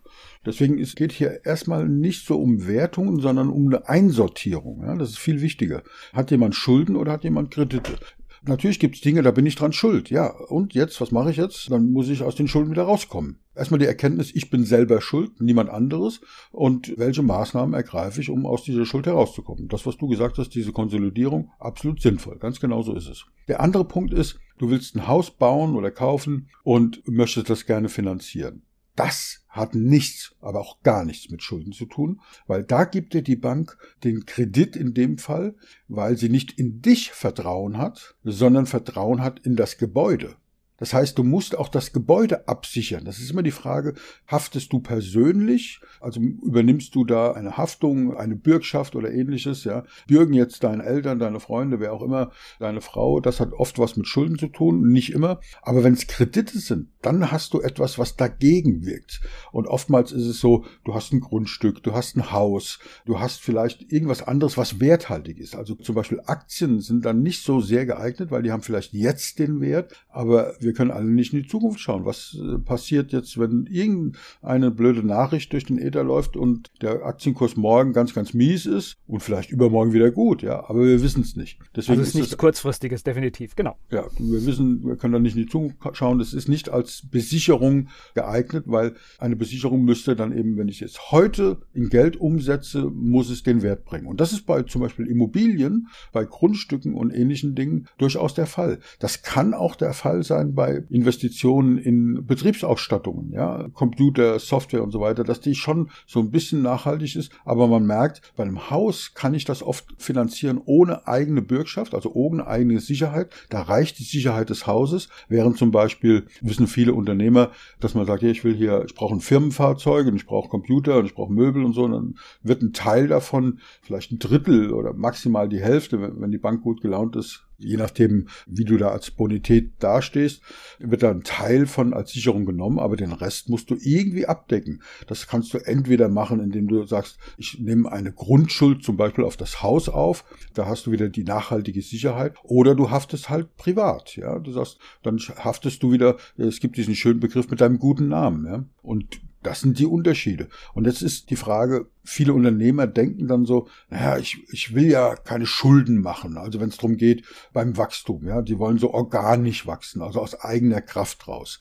Deswegen 0.47 0.79
es 0.79 0.95
geht 0.95 1.13
hier 1.13 1.45
erstmal 1.45 1.89
nicht 1.89 2.27
so 2.27 2.41
um 2.41 2.67
Wertungen, 2.67 3.21
sondern 3.21 3.49
um 3.49 3.67
eine 3.67 3.89
Einsortierung. 3.89 4.83
Ja, 4.83 4.95
das 4.97 5.11
ist 5.11 5.19
viel 5.19 5.41
wichtiger. 5.41 5.83
Hat 6.13 6.31
jemand 6.31 6.55
Schulden 6.55 6.97
oder 6.97 7.13
hat 7.13 7.25
jemand 7.25 7.51
Kredite? 7.51 7.99
Natürlich 8.43 8.79
gibt 8.79 8.95
es 8.95 9.01
Dinge, 9.01 9.23
da 9.23 9.31
bin 9.31 9.47
ich 9.47 9.57
dran 9.57 9.73
schuld. 9.73 10.11
Ja, 10.11 10.29
und 10.29 10.75
jetzt, 10.75 11.01
was 11.01 11.11
mache 11.11 11.31
ich 11.31 11.37
jetzt? 11.37 11.71
Dann 11.71 11.91
muss 11.91 12.09
ich 12.09 12.23
aus 12.23 12.37
den 12.37 12.49
Schulden 12.49 12.71
wieder 12.71 12.85
rauskommen. 12.85 13.41
Erstmal 13.59 13.81
die 13.81 13.87
Erkenntnis, 13.87 14.31
ich 14.33 14.51
bin 14.51 14.65
selber 14.65 15.01
schuld, 15.01 15.41
niemand 15.41 15.69
anderes. 15.69 16.21
Und 16.53 16.97
welche 16.97 17.23
Maßnahmen 17.23 17.75
ergreife 17.75 18.21
ich, 18.21 18.31
um 18.31 18.47
aus 18.47 18.63
dieser 18.63 18.87
Schuld 18.87 19.07
herauszukommen? 19.07 19.67
Das, 19.67 19.85
was 19.85 19.97
du 19.97 20.07
gesagt 20.07 20.39
hast, 20.39 20.51
diese 20.55 20.71
Konsolidierung, 20.71 21.51
absolut 21.59 22.01
sinnvoll. 22.01 22.39
Ganz 22.39 22.61
genau 22.61 22.83
so 22.83 22.95
ist 22.95 23.09
es. 23.09 23.27
Der 23.49 23.61
andere 23.61 23.85
Punkt 23.85 24.15
ist, 24.15 24.39
du 24.59 24.71
willst 24.71 24.95
ein 24.95 25.09
Haus 25.09 25.33
bauen 25.33 25.75
oder 25.75 25.91
kaufen 25.91 26.51
und 26.63 27.03
möchtest 27.09 27.51
das 27.51 27.67
gerne 27.67 27.89
finanzieren. 27.89 28.63
Das 28.95 29.45
hat 29.49 29.75
nichts, 29.75 30.37
aber 30.41 30.61
auch 30.61 30.83
gar 30.83 31.05
nichts 31.05 31.31
mit 31.31 31.43
Schulden 31.43 31.73
zu 31.73 31.87
tun, 31.87 32.21
weil 32.47 32.63
da 32.63 32.85
gibt 32.85 33.15
dir 33.15 33.23
die 33.23 33.37
Bank 33.37 33.77
den 34.05 34.25
Kredit 34.25 34.77
in 34.77 34.95
dem 34.95 35.19
Fall, 35.19 35.57
weil 35.89 36.17
sie 36.17 36.29
nicht 36.29 36.59
in 36.59 36.81
dich 36.81 37.11
Vertrauen 37.11 37.79
hat, 37.79 38.17
sondern 38.23 38.67
Vertrauen 38.67 39.23
hat 39.23 39.41
in 39.41 39.57
das 39.57 39.79
Gebäude. 39.79 40.37
Das 40.79 40.95
heißt, 40.95 41.19
du 41.19 41.25
musst 41.25 41.59
auch 41.59 41.69
das 41.69 41.93
Gebäude 41.93 42.49
absichern. 42.49 43.05
Das 43.05 43.19
ist 43.19 43.31
immer 43.31 43.43
die 43.43 43.51
Frage, 43.51 43.95
haftest 44.27 44.73
du 44.73 44.81
persönlich? 44.81 45.81
Also 46.01 46.21
übernimmst 46.21 46.95
du 46.95 47.05
da 47.05 47.33
eine 47.33 47.57
Haftung, 47.57 48.17
eine 48.17 48.37
Bürgschaft 48.37 48.95
oder 48.97 49.13
ähnliches, 49.13 49.65
ja? 49.65 49.85
Bürgen 50.07 50.35
jetzt 50.35 50.63
deine 50.65 50.85
Eltern, 50.85 51.19
deine 51.19 51.41
Freunde, 51.41 51.81
wer 51.81 51.93
auch 51.93 52.03
immer, 52.03 52.31
deine 52.61 52.81
Frau, 52.81 53.21
das 53.21 53.41
hat 53.41 53.53
oft 53.53 53.79
was 53.79 53.97
mit 53.97 54.07
Schulden 54.07 54.39
zu 54.39 54.49
tun, 54.49 54.89
nicht 54.89 55.13
immer. 55.13 55.41
Aber 55.63 55.83
wenn 55.85 55.95
es 55.95 56.07
Kredite 56.07 56.59
sind, 56.59 56.89
dann 57.03 57.31
hast 57.31 57.55
du 57.55 57.61
etwas, 57.61 57.99
was 57.99 58.17
dagegen 58.17 58.85
wirkt. 58.87 59.21
Und 59.53 59.67
oftmals 59.67 60.13
ist 60.13 60.27
es 60.27 60.41
so, 60.41 60.65
du 60.85 60.95
hast 60.95 61.13
ein 61.13 61.21
Grundstück, 61.21 61.83
du 61.83 61.93
hast 61.93 62.17
ein 62.17 62.31
Haus, 62.31 62.79
du 63.05 63.19
hast 63.19 63.41
vielleicht 63.41 63.93
irgendwas 63.93 64.23
anderes, 64.23 64.57
was 64.57 64.81
werthaltig 64.81 65.39
ist. 65.39 65.57
Also 65.57 65.75
zum 65.75 65.95
Beispiel 65.95 66.21
Aktien 66.27 66.81
sind 66.81 67.05
dann 67.05 67.23
nicht 67.23 67.43
so 67.43 67.61
sehr 67.61 67.87
geeignet, 67.87 68.31
weil 68.31 68.43
die 68.43 68.53
haben 68.53 68.63
vielleicht 68.63 68.93
jetzt 68.93 69.39
den 69.39 69.61
Wert, 69.61 69.95
aber 70.09 70.55
wir 70.61 70.68
können 70.73 70.91
alle 70.91 71.09
nicht 71.09 71.32
in 71.32 71.43
die 71.43 71.49
Zukunft 71.49 71.81
schauen. 71.81 72.05
Was 72.05 72.37
äh, 72.41 72.59
passiert 72.59 73.12
jetzt, 73.12 73.38
wenn 73.38 73.67
irgendeine 73.67 74.70
blöde 74.70 75.06
Nachricht 75.06 75.53
durch 75.53 75.65
den 75.65 75.79
Äther 75.79 76.05
läuft 76.05 76.37
und 76.37 76.70
der 76.82 77.05
Aktienkurs 77.05 77.56
morgen 77.56 77.93
ganz, 77.93 78.15
ganz 78.15 78.35
mies 78.35 78.67
ist 78.67 78.97
und 79.06 79.20
vielleicht 79.20 79.50
übermorgen 79.50 79.93
wieder 79.93 80.11
gut, 80.11 80.43
ja, 80.43 80.69
aber 80.69 80.85
wir 80.85 81.03
wissen 81.03 81.23
es 81.23 81.37
nicht. 81.37 81.59
Deswegen 81.75 81.99
also 81.99 82.03
es 82.03 82.09
ist 82.09 82.15
nichts 82.15 82.37
kurzfristiges, 82.37 83.03
definitiv, 83.03 83.56
genau. 83.56 83.76
Ja, 83.91 84.06
wir 84.19 84.47
wissen, 84.47 84.85
wir 84.85 84.97
können 84.97 85.12
da 85.12 85.19
nicht 85.19 85.37
in 85.37 85.43
die 85.43 85.49
Zukunft 85.49 85.79
schauen. 85.93 86.19
Das 86.19 86.32
ist 86.32 86.49
nicht 86.49 86.69
als 86.69 87.03
Besicherung 87.11 87.88
geeignet, 88.14 88.64
weil 88.67 88.94
eine 89.19 89.37
Besicherung 89.37 89.85
müsste 89.85 90.17
dann 90.17 90.37
eben, 90.37 90.56
wenn 90.56 90.69
ich 90.69 90.82
es 90.82 91.11
heute 91.11 91.59
in 91.73 91.88
Geld 91.88 92.17
umsetze, 92.17 92.91
muss 92.91 93.31
es 93.31 93.43
den 93.43 93.62
Wert 93.62 93.85
bringen. 93.85 94.06
Und 94.06 94.21
das 94.21 94.32
ist 94.32 94.47
bei 94.47 94.62
zum 94.62 94.82
Beispiel 94.82 95.06
Immobilien, 95.06 95.88
bei 96.12 96.25
Grundstücken 96.25 96.94
und 96.94 97.12
ähnlichen 97.12 97.55
Dingen 97.55 97.88
durchaus 97.99 98.35
der 98.35 98.47
Fall. 98.47 98.81
Das 98.99 99.23
kann 99.23 99.55
auch 99.55 99.75
der 99.76 99.93
Fall 99.93 100.23
sein 100.23 100.55
bei 100.59 100.83
Investitionen 100.91 101.79
in 101.79 102.27
Betriebsausstattungen, 102.27 103.31
ja, 103.31 103.69
Computer, 103.75 104.41
Software 104.41 104.83
und 104.83 104.91
so 104.91 105.01
weiter, 105.01 105.23
dass 105.23 105.41
die 105.41 105.55
schon 105.55 105.89
so 106.05 106.19
ein 106.19 106.33
bisschen 106.33 106.63
nachhaltig 106.63 107.15
ist. 107.15 107.31
Aber 107.45 107.69
man 107.69 107.87
merkt, 107.87 108.33
bei 108.35 108.43
einem 108.43 108.69
Haus 108.69 109.15
kann 109.15 109.35
ich 109.35 109.45
das 109.45 109.63
oft 109.63 109.87
finanzieren 109.99 110.61
ohne 110.65 111.07
eigene 111.07 111.43
Bürgschaft, 111.43 111.95
also 111.95 112.13
ohne 112.13 112.49
eigene 112.49 112.81
Sicherheit. 112.81 113.31
Da 113.51 113.63
reicht 113.63 114.01
die 114.01 114.03
Sicherheit 114.03 114.51
des 114.51 114.67
Hauses, 114.67 115.09
während 115.29 115.59
zum 115.59 115.71
Beispiel, 115.71 116.27
wissen 116.41 116.67
viele 116.67 116.93
Unternehmer, 116.93 117.53
dass 117.79 117.95
man 117.95 118.05
sagt, 118.05 118.25
ja, 118.25 118.29
ich 118.29 118.43
will 118.43 118.57
hier, 118.57 118.83
ich 118.85 118.97
brauche 118.97 119.15
ein 119.15 119.21
Firmenfahrzeug 119.21 120.09
und 120.09 120.17
ich 120.17 120.27
brauche 120.27 120.49
Computer 120.49 120.99
und 120.99 121.07
ich 121.07 121.15
brauche 121.15 121.33
Möbel 121.33 121.65
und 121.65 121.73
so, 121.73 121.85
und 121.85 121.93
dann 121.93 122.15
wird 122.43 122.62
ein 122.62 122.73
Teil 122.73 123.07
davon, 123.07 123.61
vielleicht 123.83 124.11
ein 124.11 124.19
Drittel 124.19 124.73
oder 124.73 124.93
maximal 124.93 125.49
die 125.49 125.61
Hälfte, 125.61 126.00
wenn 126.00 126.33
die 126.33 126.38
Bank 126.38 126.62
gut 126.62 126.81
gelaunt 126.81 127.15
ist, 127.15 127.48
je 127.59 127.77
nachdem, 127.77 128.29
wie 128.47 128.65
du 128.65 128.77
da 128.77 128.88
als 128.88 129.11
Bonität 129.11 129.73
dastehst, 129.81 130.43
wird 130.79 131.03
da 131.03 131.11
ein 131.11 131.25
Teil 131.25 131.67
von 131.67 131.93
als 131.93 132.12
Sicherung 132.12 132.47
genommen, 132.47 132.79
aber 132.79 132.97
den 132.97 133.12
Rest 133.12 133.49
musst 133.49 133.71
du 133.71 133.77
irgendwie 133.81 134.27
abdecken. 134.27 134.83
Das 135.07 135.27
kannst 135.27 135.53
du 135.53 135.59
entweder 135.59 136.09
machen, 136.09 136.41
indem 136.41 136.69
du 136.69 136.85
sagst, 136.85 137.19
ich 137.37 137.59
nehme 137.59 137.91
eine 137.91 138.12
Grundschuld 138.12 138.85
zum 138.85 138.97
Beispiel 138.97 139.25
auf 139.25 139.37
das 139.37 139.62
Haus 139.62 139.88
auf, 139.88 140.25
da 140.55 140.67
hast 140.67 140.87
du 140.87 140.93
wieder 140.93 141.09
die 141.09 141.25
nachhaltige 141.25 141.83
Sicherheit, 141.83 142.35
oder 142.45 142.75
du 142.75 142.91
haftest 142.91 143.29
halt 143.29 143.57
privat, 143.57 144.17
ja. 144.17 144.38
Du 144.38 144.53
sagst, 144.53 144.79
dann 145.03 145.19
haftest 145.19 145.83
du 145.83 145.93
wieder, 145.93 146.17
es 146.37 146.61
gibt 146.61 146.77
diesen 146.77 146.95
schönen 146.95 147.21
Begriff 147.21 147.50
mit 147.50 147.61
deinem 147.61 147.79
guten 147.79 148.09
Namen, 148.09 148.47
ja. 148.47 148.65
Und 148.83 149.21
das 149.42 149.61
sind 149.61 149.78
die 149.78 149.87
Unterschiede. 149.87 150.49
Und 150.75 150.87
jetzt 150.87 151.02
ist 151.02 151.30
die 151.30 151.37
Frage, 151.37 151.87
viele 152.04 152.33
Unternehmer 152.33 152.87
denken 152.87 153.28
dann 153.28 153.47
so, 153.47 153.68
naja, 153.88 154.18
ich, 154.18 154.38
ich 154.50 154.75
will 154.75 154.87
ja 154.87 155.14
keine 155.14 155.47
Schulden 155.47 156.00
machen. 156.00 156.37
Also 156.37 156.61
wenn 156.61 156.71
es 156.71 156.76
darum 156.76 156.97
geht 156.97 157.25
beim 157.52 157.76
Wachstum, 157.76 158.26
ja, 158.26 158.42
die 158.42 158.59
wollen 158.59 158.78
so 158.78 158.92
organisch 158.92 159.66
wachsen, 159.66 160.02
also 160.02 160.21
aus 160.21 160.40
eigener 160.40 160.80
Kraft 160.80 161.28
raus. 161.28 161.61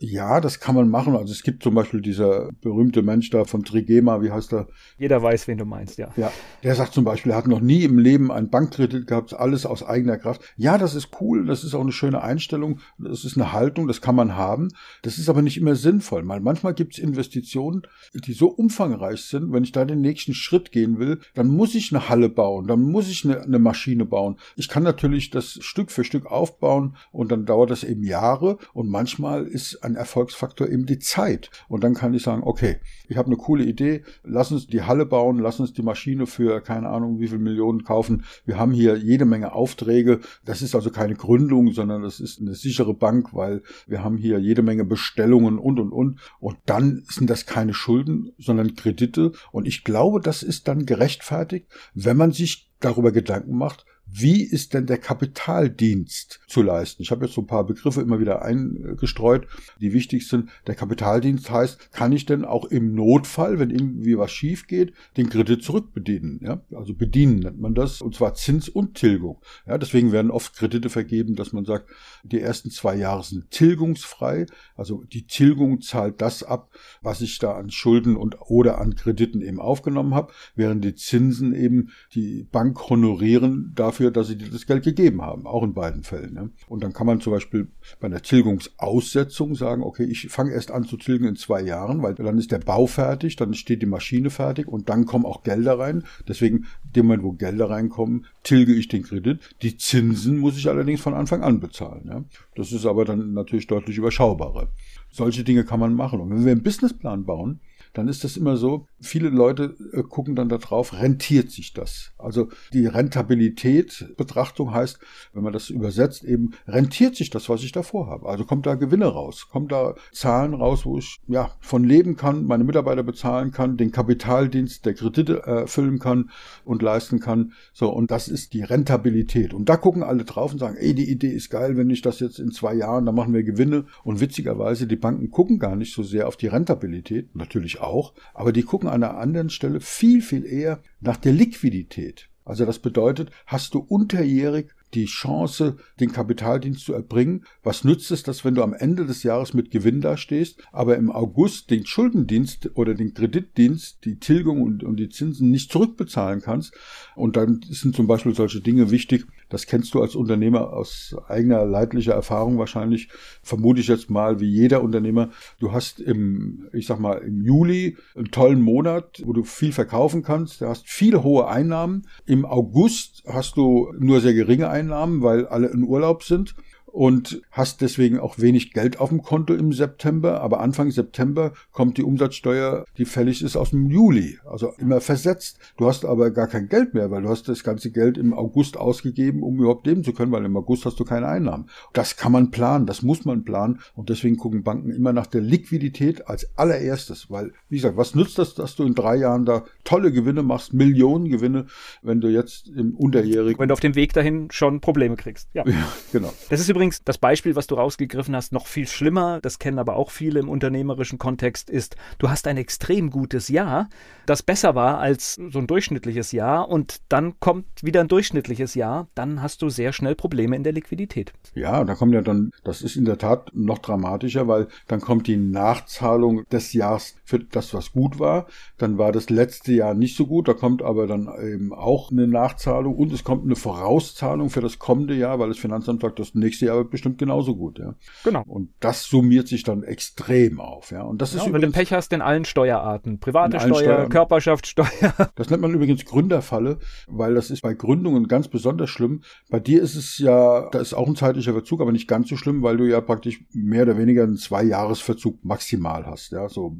Ja, 0.00 0.40
das 0.40 0.58
kann 0.58 0.74
man 0.74 0.88
machen. 0.88 1.14
Also 1.16 1.32
es 1.32 1.42
gibt 1.42 1.62
zum 1.62 1.74
Beispiel 1.74 2.00
dieser 2.00 2.50
berühmte 2.60 3.02
Mensch 3.02 3.30
da 3.30 3.44
von 3.44 3.64
Trigema, 3.64 4.20
wie 4.20 4.32
heißt 4.32 4.52
er? 4.52 4.66
Jeder 4.98 5.22
weiß, 5.22 5.46
wen 5.46 5.58
du 5.58 5.64
meinst, 5.64 5.98
ja. 5.98 6.08
Ja, 6.16 6.32
der 6.62 6.74
sagt 6.74 6.92
zum 6.92 7.04
Beispiel, 7.04 7.32
er 7.32 7.38
hat 7.38 7.46
noch 7.46 7.60
nie 7.60 7.84
im 7.84 7.98
Leben 7.98 8.32
einen 8.32 8.50
Bankkredit 8.50 9.06
gehabt, 9.06 9.34
alles 9.34 9.66
aus 9.66 9.84
eigener 9.84 10.18
Kraft. 10.18 10.42
Ja, 10.56 10.78
das 10.78 10.94
ist 10.94 11.10
cool, 11.20 11.46
das 11.46 11.62
ist 11.62 11.74
auch 11.74 11.80
eine 11.80 11.92
schöne 11.92 12.22
Einstellung, 12.22 12.80
das 12.98 13.24
ist 13.24 13.36
eine 13.36 13.52
Haltung, 13.52 13.86
das 13.86 14.00
kann 14.00 14.16
man 14.16 14.34
haben. 14.34 14.68
Das 15.02 15.18
ist 15.18 15.28
aber 15.28 15.42
nicht 15.42 15.56
immer 15.56 15.76
sinnvoll, 15.76 16.24
manchmal 16.24 16.74
gibt 16.74 16.94
es 16.94 16.98
Investitionen, 16.98 17.82
die 18.12 18.32
so 18.32 18.48
umfangreich 18.48 19.22
sind, 19.22 19.52
wenn 19.52 19.62
ich 19.62 19.72
da 19.72 19.84
da 19.84 19.94
den 19.94 20.00
nächsten 20.00 20.34
Schritt 20.34 20.72
gehen 20.72 20.98
will, 20.98 21.20
dann 21.34 21.48
muss 21.48 21.74
ich 21.74 21.92
eine 21.92 22.08
Halle 22.08 22.28
bauen, 22.28 22.66
dann 22.66 22.82
muss 22.82 23.08
ich 23.08 23.24
eine, 23.24 23.42
eine 23.42 23.58
Maschine 23.58 24.04
bauen. 24.04 24.36
Ich 24.56 24.68
kann 24.68 24.82
natürlich 24.82 25.30
das 25.30 25.58
Stück 25.60 25.90
für 25.90 26.04
Stück 26.04 26.26
aufbauen 26.26 26.96
und 27.12 27.30
dann 27.30 27.44
dauert 27.44 27.70
das 27.70 27.84
eben 27.84 28.02
Jahre 28.02 28.58
und 28.72 28.88
manchmal 28.88 29.46
ist 29.46 29.84
ein 29.84 29.93
Erfolgsfaktor 29.96 30.68
eben 30.68 30.86
die 30.86 30.98
Zeit. 30.98 31.50
Und 31.68 31.84
dann 31.84 31.94
kann 31.94 32.14
ich 32.14 32.22
sagen, 32.22 32.42
okay, 32.44 32.76
ich 33.08 33.16
habe 33.16 33.26
eine 33.26 33.36
coole 33.36 33.64
Idee, 33.64 34.02
lass 34.22 34.52
uns 34.52 34.66
die 34.66 34.82
Halle 34.82 35.06
bauen, 35.06 35.38
lass 35.38 35.60
uns 35.60 35.72
die 35.72 35.82
Maschine 35.82 36.26
für 36.26 36.60
keine 36.60 36.88
Ahnung 36.88 37.20
wie 37.20 37.28
viel 37.28 37.38
Millionen 37.38 37.84
kaufen. 37.84 38.24
Wir 38.44 38.58
haben 38.58 38.72
hier 38.72 38.96
jede 38.96 39.24
Menge 39.24 39.52
Aufträge. 39.52 40.20
Das 40.44 40.62
ist 40.62 40.74
also 40.74 40.90
keine 40.90 41.14
Gründung, 41.14 41.72
sondern 41.72 42.02
das 42.02 42.20
ist 42.20 42.40
eine 42.40 42.54
sichere 42.54 42.94
Bank, 42.94 43.34
weil 43.34 43.62
wir 43.86 44.02
haben 44.02 44.16
hier 44.16 44.38
jede 44.38 44.62
Menge 44.62 44.84
Bestellungen 44.84 45.58
und 45.58 45.78
und 45.80 45.92
und. 45.92 46.20
Und 46.40 46.56
dann 46.66 47.04
sind 47.08 47.30
das 47.30 47.46
keine 47.46 47.74
Schulden, 47.74 48.32
sondern 48.38 48.74
Kredite. 48.74 49.32
Und 49.52 49.66
ich 49.66 49.84
glaube, 49.84 50.20
das 50.20 50.42
ist 50.42 50.68
dann 50.68 50.86
gerechtfertigt, 50.86 51.66
wenn 51.94 52.16
man 52.16 52.32
sich 52.32 52.70
darüber 52.80 53.12
Gedanken 53.12 53.56
macht, 53.56 53.86
wie 54.06 54.42
ist 54.42 54.74
denn 54.74 54.86
der 54.86 54.98
Kapitaldienst 54.98 56.40
zu 56.46 56.62
leisten? 56.62 57.02
Ich 57.02 57.10
habe 57.10 57.24
jetzt 57.24 57.34
so 57.34 57.40
ein 57.40 57.46
paar 57.46 57.64
Begriffe 57.64 58.00
immer 58.00 58.20
wieder 58.20 58.42
eingestreut, 58.42 59.48
die 59.80 59.92
wichtig 59.92 60.28
sind. 60.28 60.50
Der 60.66 60.74
Kapitaldienst 60.74 61.50
heißt, 61.50 61.92
kann 61.92 62.12
ich 62.12 62.26
denn 62.26 62.44
auch 62.44 62.66
im 62.66 62.94
Notfall, 62.94 63.58
wenn 63.58 63.70
irgendwie 63.70 64.16
was 64.16 64.30
schief 64.30 64.66
geht, 64.66 64.92
den 65.16 65.30
Kredit 65.30 65.64
zurückbedienen? 65.64 66.40
Ja? 66.42 66.60
Also 66.74 66.94
bedienen 66.94 67.40
nennt 67.40 67.60
man 67.60 67.74
das, 67.74 68.00
und 68.02 68.14
zwar 68.14 68.34
Zins 68.34 68.68
und 68.68 68.94
Tilgung. 68.94 69.40
Ja, 69.66 69.78
deswegen 69.78 70.12
werden 70.12 70.30
oft 70.30 70.54
Kredite 70.54 70.90
vergeben, 70.90 71.34
dass 71.34 71.52
man 71.52 71.64
sagt, 71.64 71.90
die 72.22 72.40
ersten 72.40 72.70
zwei 72.70 72.94
Jahre 72.94 73.24
sind 73.24 73.50
tilgungsfrei. 73.50 74.46
Also 74.76 75.02
die 75.04 75.26
Tilgung 75.26 75.80
zahlt 75.80 76.20
das 76.20 76.42
ab, 76.42 76.70
was 77.02 77.20
ich 77.20 77.38
da 77.38 77.54
an 77.54 77.70
Schulden 77.70 78.16
und 78.16 78.36
oder 78.40 78.80
an 78.80 78.94
Krediten 78.94 79.40
eben 79.40 79.60
aufgenommen 79.60 80.14
habe, 80.14 80.32
während 80.54 80.84
die 80.84 80.94
Zinsen 80.94 81.54
eben 81.54 81.90
die 82.14 82.46
Bank 82.52 82.90
honorieren 82.90 83.72
dafür, 83.74 83.93
dafür, 83.94 84.10
dass 84.10 84.26
sie 84.26 84.36
dir 84.36 84.50
das 84.50 84.66
Geld 84.66 84.84
gegeben 84.84 85.22
haben, 85.22 85.46
auch 85.46 85.62
in 85.62 85.72
beiden 85.72 86.02
Fällen. 86.02 86.34
Ne? 86.34 86.50
Und 86.68 86.82
dann 86.82 86.92
kann 86.92 87.06
man 87.06 87.20
zum 87.20 87.32
Beispiel 87.32 87.68
bei 88.00 88.06
einer 88.06 88.22
Tilgungsaussetzung 88.22 89.54
sagen, 89.54 89.82
okay, 89.82 90.04
ich 90.04 90.28
fange 90.28 90.52
erst 90.52 90.70
an 90.70 90.84
zu 90.84 90.96
tilgen 90.96 91.26
in 91.26 91.36
zwei 91.36 91.62
Jahren, 91.62 92.02
weil 92.02 92.14
dann 92.14 92.38
ist 92.38 92.50
der 92.50 92.58
Bau 92.58 92.86
fertig, 92.86 93.36
dann 93.36 93.54
steht 93.54 93.82
die 93.82 93.86
Maschine 93.86 94.30
fertig 94.30 94.66
und 94.66 94.88
dann 94.88 95.06
kommen 95.06 95.24
auch 95.24 95.42
Gelder 95.42 95.78
rein. 95.78 96.04
Deswegen, 96.26 96.66
dem 96.82 97.06
Moment, 97.06 97.22
wo 97.22 97.32
Gelder 97.32 97.70
reinkommen, 97.70 98.26
tilge 98.42 98.74
ich 98.74 98.88
den 98.88 99.04
Kredit. 99.04 99.38
Die 99.62 99.76
Zinsen 99.76 100.38
muss 100.38 100.56
ich 100.58 100.68
allerdings 100.68 101.00
von 101.00 101.14
Anfang 101.14 101.42
an 101.42 101.60
bezahlen. 101.60 102.06
Ja? 102.06 102.24
Das 102.56 102.72
ist 102.72 102.86
aber 102.86 103.04
dann 103.04 103.32
natürlich 103.32 103.66
deutlich 103.66 103.96
überschaubarer. 103.96 104.68
Solche 105.10 105.44
Dinge 105.44 105.64
kann 105.64 105.78
man 105.78 105.94
machen. 105.94 106.20
Und 106.20 106.30
wenn 106.30 106.44
wir 106.44 106.52
einen 106.52 106.62
Businessplan 106.62 107.24
bauen, 107.24 107.60
dann 107.94 108.08
ist 108.08 108.24
das 108.24 108.36
immer 108.36 108.56
so, 108.56 108.86
viele 109.00 109.28
Leute 109.30 109.76
äh, 109.92 110.02
gucken 110.02 110.34
dann 110.34 110.48
darauf, 110.48 110.92
rentiert 110.92 111.50
sich 111.50 111.72
das? 111.72 112.12
Also 112.18 112.48
die 112.72 112.86
Rentabilität 112.86 114.12
Betrachtung 114.16 114.74
heißt, 114.74 114.98
wenn 115.32 115.44
man 115.44 115.52
das 115.52 115.70
übersetzt, 115.70 116.24
eben 116.24 116.52
rentiert 116.66 117.16
sich 117.16 117.30
das, 117.30 117.48
was 117.48 117.62
ich 117.62 117.72
davor 117.72 118.08
habe. 118.08 118.28
Also 118.28 118.44
kommt 118.44 118.66
da 118.66 118.74
Gewinne 118.74 119.06
raus, 119.06 119.48
kommt 119.50 119.72
da 119.72 119.94
Zahlen 120.12 120.54
raus, 120.54 120.84
wo 120.84 120.98
ich 120.98 121.18
ja 121.28 121.52
von 121.60 121.84
leben 121.84 122.16
kann, 122.16 122.44
meine 122.44 122.64
Mitarbeiter 122.64 123.04
bezahlen 123.04 123.52
kann, 123.52 123.76
den 123.76 123.92
Kapitaldienst 123.92 124.84
der 124.84 124.94
Kredite 124.94 125.42
erfüllen 125.42 126.00
kann 126.00 126.30
und 126.64 126.82
leisten 126.82 127.20
kann. 127.20 127.52
So, 127.72 127.90
und 127.90 128.10
das 128.10 128.26
ist 128.26 128.54
die 128.54 128.62
Rentabilität. 128.62 129.54
Und 129.54 129.68
da 129.68 129.76
gucken 129.76 130.02
alle 130.02 130.24
drauf 130.24 130.52
und 130.52 130.58
sagen, 130.58 130.76
ey, 130.76 130.94
die 130.94 131.08
Idee 131.08 131.30
ist 131.30 131.50
geil, 131.50 131.76
wenn 131.76 131.90
ich 131.90 132.02
das 132.02 132.18
jetzt 132.18 132.40
in 132.40 132.50
zwei 132.50 132.74
Jahren, 132.74 133.06
dann 133.06 133.14
machen 133.14 133.32
wir 133.32 133.44
Gewinne. 133.44 133.84
Und 134.02 134.20
witzigerweise, 134.20 134.88
die 134.88 134.96
Banken 134.96 135.30
gucken 135.30 135.60
gar 135.60 135.76
nicht 135.76 135.94
so 135.94 136.02
sehr 136.02 136.26
auf 136.26 136.36
die 136.36 136.48
Rentabilität, 136.48 137.36
natürlich 137.36 137.80
auch, 137.86 138.14
aber 138.32 138.52
die 138.52 138.62
gucken 138.62 138.88
an 138.88 139.02
einer 139.02 139.16
anderen 139.16 139.50
Stelle 139.50 139.80
viel, 139.80 140.22
viel 140.22 140.44
eher 140.44 140.80
nach 141.00 141.16
der 141.16 141.32
Liquidität. 141.32 142.28
Also 142.44 142.66
das 142.66 142.78
bedeutet, 142.78 143.30
hast 143.46 143.74
du 143.74 143.78
unterjährig 143.78 144.70
die 144.94 145.06
Chance, 145.06 145.76
den 146.00 146.12
Kapitaldienst 146.12 146.84
zu 146.84 146.92
erbringen. 146.92 147.44
Was 147.62 147.84
nützt 147.84 148.10
es, 148.10 148.22
dass 148.22 148.44
wenn 148.44 148.54
du 148.54 148.62
am 148.62 148.74
Ende 148.74 149.06
des 149.06 149.22
Jahres 149.22 149.54
mit 149.54 149.70
Gewinn 149.70 150.00
dastehst, 150.00 150.62
aber 150.72 150.96
im 150.96 151.10
August 151.10 151.70
den 151.70 151.86
Schuldendienst 151.86 152.70
oder 152.74 152.94
den 152.94 153.14
Kreditdienst, 153.14 154.04
die 154.04 154.18
Tilgung 154.18 154.62
und, 154.62 154.84
und 154.84 154.96
die 154.96 155.08
Zinsen 155.08 155.50
nicht 155.50 155.70
zurückbezahlen 155.72 156.40
kannst? 156.40 156.74
Und 157.16 157.36
dann 157.36 157.60
sind 157.68 157.96
zum 157.96 158.06
Beispiel 158.06 158.34
solche 158.34 158.60
Dinge 158.60 158.90
wichtig. 158.90 159.26
Das 159.48 159.66
kennst 159.66 159.94
du 159.94 160.00
als 160.00 160.14
Unternehmer 160.14 160.72
aus 160.72 161.14
eigener 161.28 161.64
leidlicher 161.64 162.14
Erfahrung 162.14 162.58
wahrscheinlich, 162.58 163.08
vermute 163.42 163.80
ich 163.80 163.88
jetzt 163.88 164.10
mal, 164.10 164.40
wie 164.40 164.48
jeder 164.48 164.82
Unternehmer. 164.82 165.30
Du 165.60 165.72
hast 165.72 166.00
im, 166.00 166.68
ich 166.72 166.86
sag 166.86 166.98
mal, 166.98 167.18
im 167.18 167.42
Juli 167.42 167.96
einen 168.14 168.30
tollen 168.30 168.62
Monat, 168.62 169.22
wo 169.24 169.32
du 169.32 169.44
viel 169.44 169.72
verkaufen 169.72 170.22
kannst. 170.22 170.60
Du 170.60 170.66
hast 170.66 170.88
viele 170.88 171.22
hohe 171.22 171.46
Einnahmen. 171.46 172.06
Im 172.26 172.44
August 172.44 173.22
hast 173.26 173.56
du 173.56 173.92
nur 173.98 174.20
sehr 174.20 174.34
geringe 174.34 174.68
Einnahmen. 174.68 174.83
Einnahmen, 174.84 175.22
weil 175.22 175.46
alle 175.46 175.68
in 175.68 175.82
Urlaub 175.82 176.22
sind 176.22 176.54
und 176.94 177.42
hast 177.50 177.80
deswegen 177.80 178.20
auch 178.20 178.38
wenig 178.38 178.72
Geld 178.72 179.00
auf 179.00 179.08
dem 179.08 179.20
Konto 179.20 179.52
im 179.52 179.72
September. 179.72 180.40
Aber 180.42 180.60
Anfang 180.60 180.92
September 180.92 181.52
kommt 181.72 181.98
die 181.98 182.04
Umsatzsteuer, 182.04 182.84
die 182.98 183.04
fällig 183.04 183.42
ist 183.42 183.56
aus 183.56 183.70
dem 183.70 183.90
Juli. 183.90 184.38
Also 184.48 184.72
immer 184.78 185.00
versetzt. 185.00 185.58
Du 185.76 185.88
hast 185.88 186.04
aber 186.04 186.30
gar 186.30 186.46
kein 186.46 186.68
Geld 186.68 186.94
mehr, 186.94 187.10
weil 187.10 187.22
du 187.22 187.28
hast 187.30 187.48
das 187.48 187.64
ganze 187.64 187.90
Geld 187.90 188.16
im 188.16 188.32
August 188.32 188.76
ausgegeben, 188.76 189.42
um 189.42 189.58
überhaupt 189.58 189.88
leben 189.88 190.04
zu 190.04 190.12
können, 190.12 190.30
weil 190.30 190.44
im 190.44 190.56
August 190.56 190.86
hast 190.86 191.00
du 191.00 191.04
keine 191.04 191.26
Einnahmen. 191.26 191.68
Das 191.92 192.16
kann 192.16 192.30
man 192.30 192.52
planen, 192.52 192.86
das 192.86 193.02
muss 193.02 193.24
man 193.24 193.42
planen. 193.42 193.80
Und 193.96 194.08
deswegen 194.08 194.36
gucken 194.36 194.62
Banken 194.62 194.90
immer 194.90 195.12
nach 195.12 195.26
der 195.26 195.40
Liquidität 195.40 196.28
als 196.28 196.56
allererstes. 196.56 197.28
Weil, 197.28 197.54
wie 197.68 197.76
gesagt, 197.76 197.96
was 197.96 198.14
nützt 198.14 198.38
das, 198.38 198.54
dass 198.54 198.76
du 198.76 198.84
in 198.84 198.94
drei 198.94 199.16
Jahren 199.16 199.44
da 199.44 199.64
tolle 199.82 200.12
Gewinne 200.12 200.44
machst, 200.44 200.72
Millionen 200.72 201.28
Gewinne, 201.28 201.66
wenn 202.02 202.20
du 202.20 202.28
jetzt 202.28 202.68
im 202.68 202.94
Unterjährigen... 202.94 203.58
Wenn 203.58 203.68
du 203.68 203.74
auf 203.74 203.80
dem 203.80 203.96
Weg 203.96 204.12
dahin 204.12 204.46
schon 204.52 204.80
Probleme 204.80 205.16
kriegst. 205.16 205.48
Ja, 205.54 205.64
ja 205.68 205.88
genau. 206.12 206.32
Das 206.50 206.60
ist 206.60 206.68
übrigens 206.68 206.83
übrigens 206.84 207.02
das 207.02 207.16
Beispiel, 207.16 207.56
was 207.56 207.66
du 207.66 207.76
rausgegriffen 207.76 208.36
hast, 208.36 208.52
noch 208.52 208.66
viel 208.66 208.86
schlimmer, 208.86 209.40
das 209.40 209.58
kennen 209.58 209.78
aber 209.78 209.96
auch 209.96 210.10
viele 210.10 210.38
im 210.38 210.50
unternehmerischen 210.50 211.18
Kontext, 211.18 211.70
ist, 211.70 211.96
du 212.18 212.28
hast 212.28 212.46
ein 212.46 212.58
extrem 212.58 213.08
gutes 213.08 213.48
Jahr, 213.48 213.88
das 214.26 214.42
besser 214.42 214.74
war 214.74 214.98
als 214.98 215.34
so 215.34 215.58
ein 215.58 215.66
durchschnittliches 215.66 216.32
Jahr 216.32 216.68
und 216.68 217.00
dann 217.08 217.40
kommt 217.40 217.64
wieder 217.82 218.00
ein 218.00 218.08
durchschnittliches 218.08 218.74
Jahr, 218.74 219.08
dann 219.14 219.40
hast 219.40 219.62
du 219.62 219.70
sehr 219.70 219.94
schnell 219.94 220.14
Probleme 220.14 220.56
in 220.56 220.62
der 220.62 220.74
Liquidität. 220.74 221.32
Ja, 221.54 221.84
da 221.84 221.94
kommt 221.94 222.12
ja 222.12 222.20
dann, 222.20 222.50
das 222.64 222.82
ist 222.82 222.96
in 222.96 223.06
der 223.06 223.16
Tat 223.16 223.50
noch 223.54 223.78
dramatischer, 223.78 224.46
weil 224.46 224.68
dann 224.86 225.00
kommt 225.00 225.26
die 225.26 225.38
Nachzahlung 225.38 226.44
des 226.50 226.74
Jahres 226.74 227.16
für 227.24 227.38
das, 227.38 227.72
was 227.72 227.92
gut 227.92 228.18
war. 228.18 228.46
Dann 228.76 228.98
war 228.98 229.10
das 229.10 229.30
letzte 229.30 229.72
Jahr 229.72 229.94
nicht 229.94 230.18
so 230.18 230.26
gut, 230.26 230.48
da 230.48 230.52
kommt 230.52 230.82
aber 230.82 231.06
dann 231.06 231.30
eben 231.42 231.72
auch 231.72 232.10
eine 232.10 232.26
Nachzahlung 232.26 232.94
und 232.94 233.10
es 233.12 233.24
kommt 233.24 233.44
eine 233.44 233.56
Vorauszahlung 233.56 234.50
für 234.50 234.60
das 234.60 234.78
kommende 234.78 235.14
Jahr, 235.14 235.38
weil 235.38 235.48
das 235.48 235.58
Finanzamt 235.58 236.02
sagt, 236.02 236.18
das 236.18 236.34
nächste 236.34 236.66
Jahr 236.66 236.73
aber 236.74 236.84
bestimmt 236.84 237.18
genauso 237.18 237.56
gut, 237.56 237.78
ja. 237.78 237.94
Genau. 238.22 238.42
Und 238.46 238.70
das 238.80 239.04
summiert 239.04 239.48
sich 239.48 239.62
dann 239.62 239.82
extrem 239.82 240.60
auf, 240.60 240.90
ja. 240.90 241.02
Und 241.02 241.22
das 241.22 241.32
ja, 241.32 241.40
ist 241.40 241.46
und 241.46 241.52
wenn 241.52 241.60
du 241.60 241.70
Pech 241.70 241.92
hast 241.92 242.12
in 242.12 242.22
allen 242.22 242.44
Steuerarten, 242.44 243.18
private 243.18 243.58
Steuer, 243.60 243.74
Steuern. 243.74 244.08
Körperschaftssteuer. 244.08 244.84
Das 245.36 245.50
nennt 245.50 245.62
man 245.62 245.74
übrigens 245.74 246.04
Gründerfalle, 246.04 246.78
weil 247.08 247.34
das 247.34 247.50
ist 247.50 247.62
bei 247.62 247.74
Gründungen 247.74 248.28
ganz 248.28 248.48
besonders 248.48 248.90
schlimm. 248.90 249.22
Bei 249.50 249.58
dir 249.58 249.82
ist 249.82 249.96
es 249.96 250.18
ja, 250.18 250.68
da 250.70 250.78
ist 250.78 250.94
auch 250.94 251.08
ein 251.08 251.16
zeitlicher 251.16 251.52
Verzug, 251.52 251.80
aber 251.80 251.92
nicht 251.92 252.08
ganz 252.08 252.28
so 252.28 252.36
schlimm, 252.36 252.62
weil 252.62 252.76
du 252.76 252.88
ja 252.88 253.00
praktisch 253.00 253.44
mehr 253.52 253.82
oder 253.82 253.98
weniger 253.98 254.22
einen 254.22 254.36
Zwei-Jahres-Verzug 254.36 255.44
maximal 255.44 256.06
hast, 256.06 256.32
ja, 256.32 256.48
so 256.48 256.76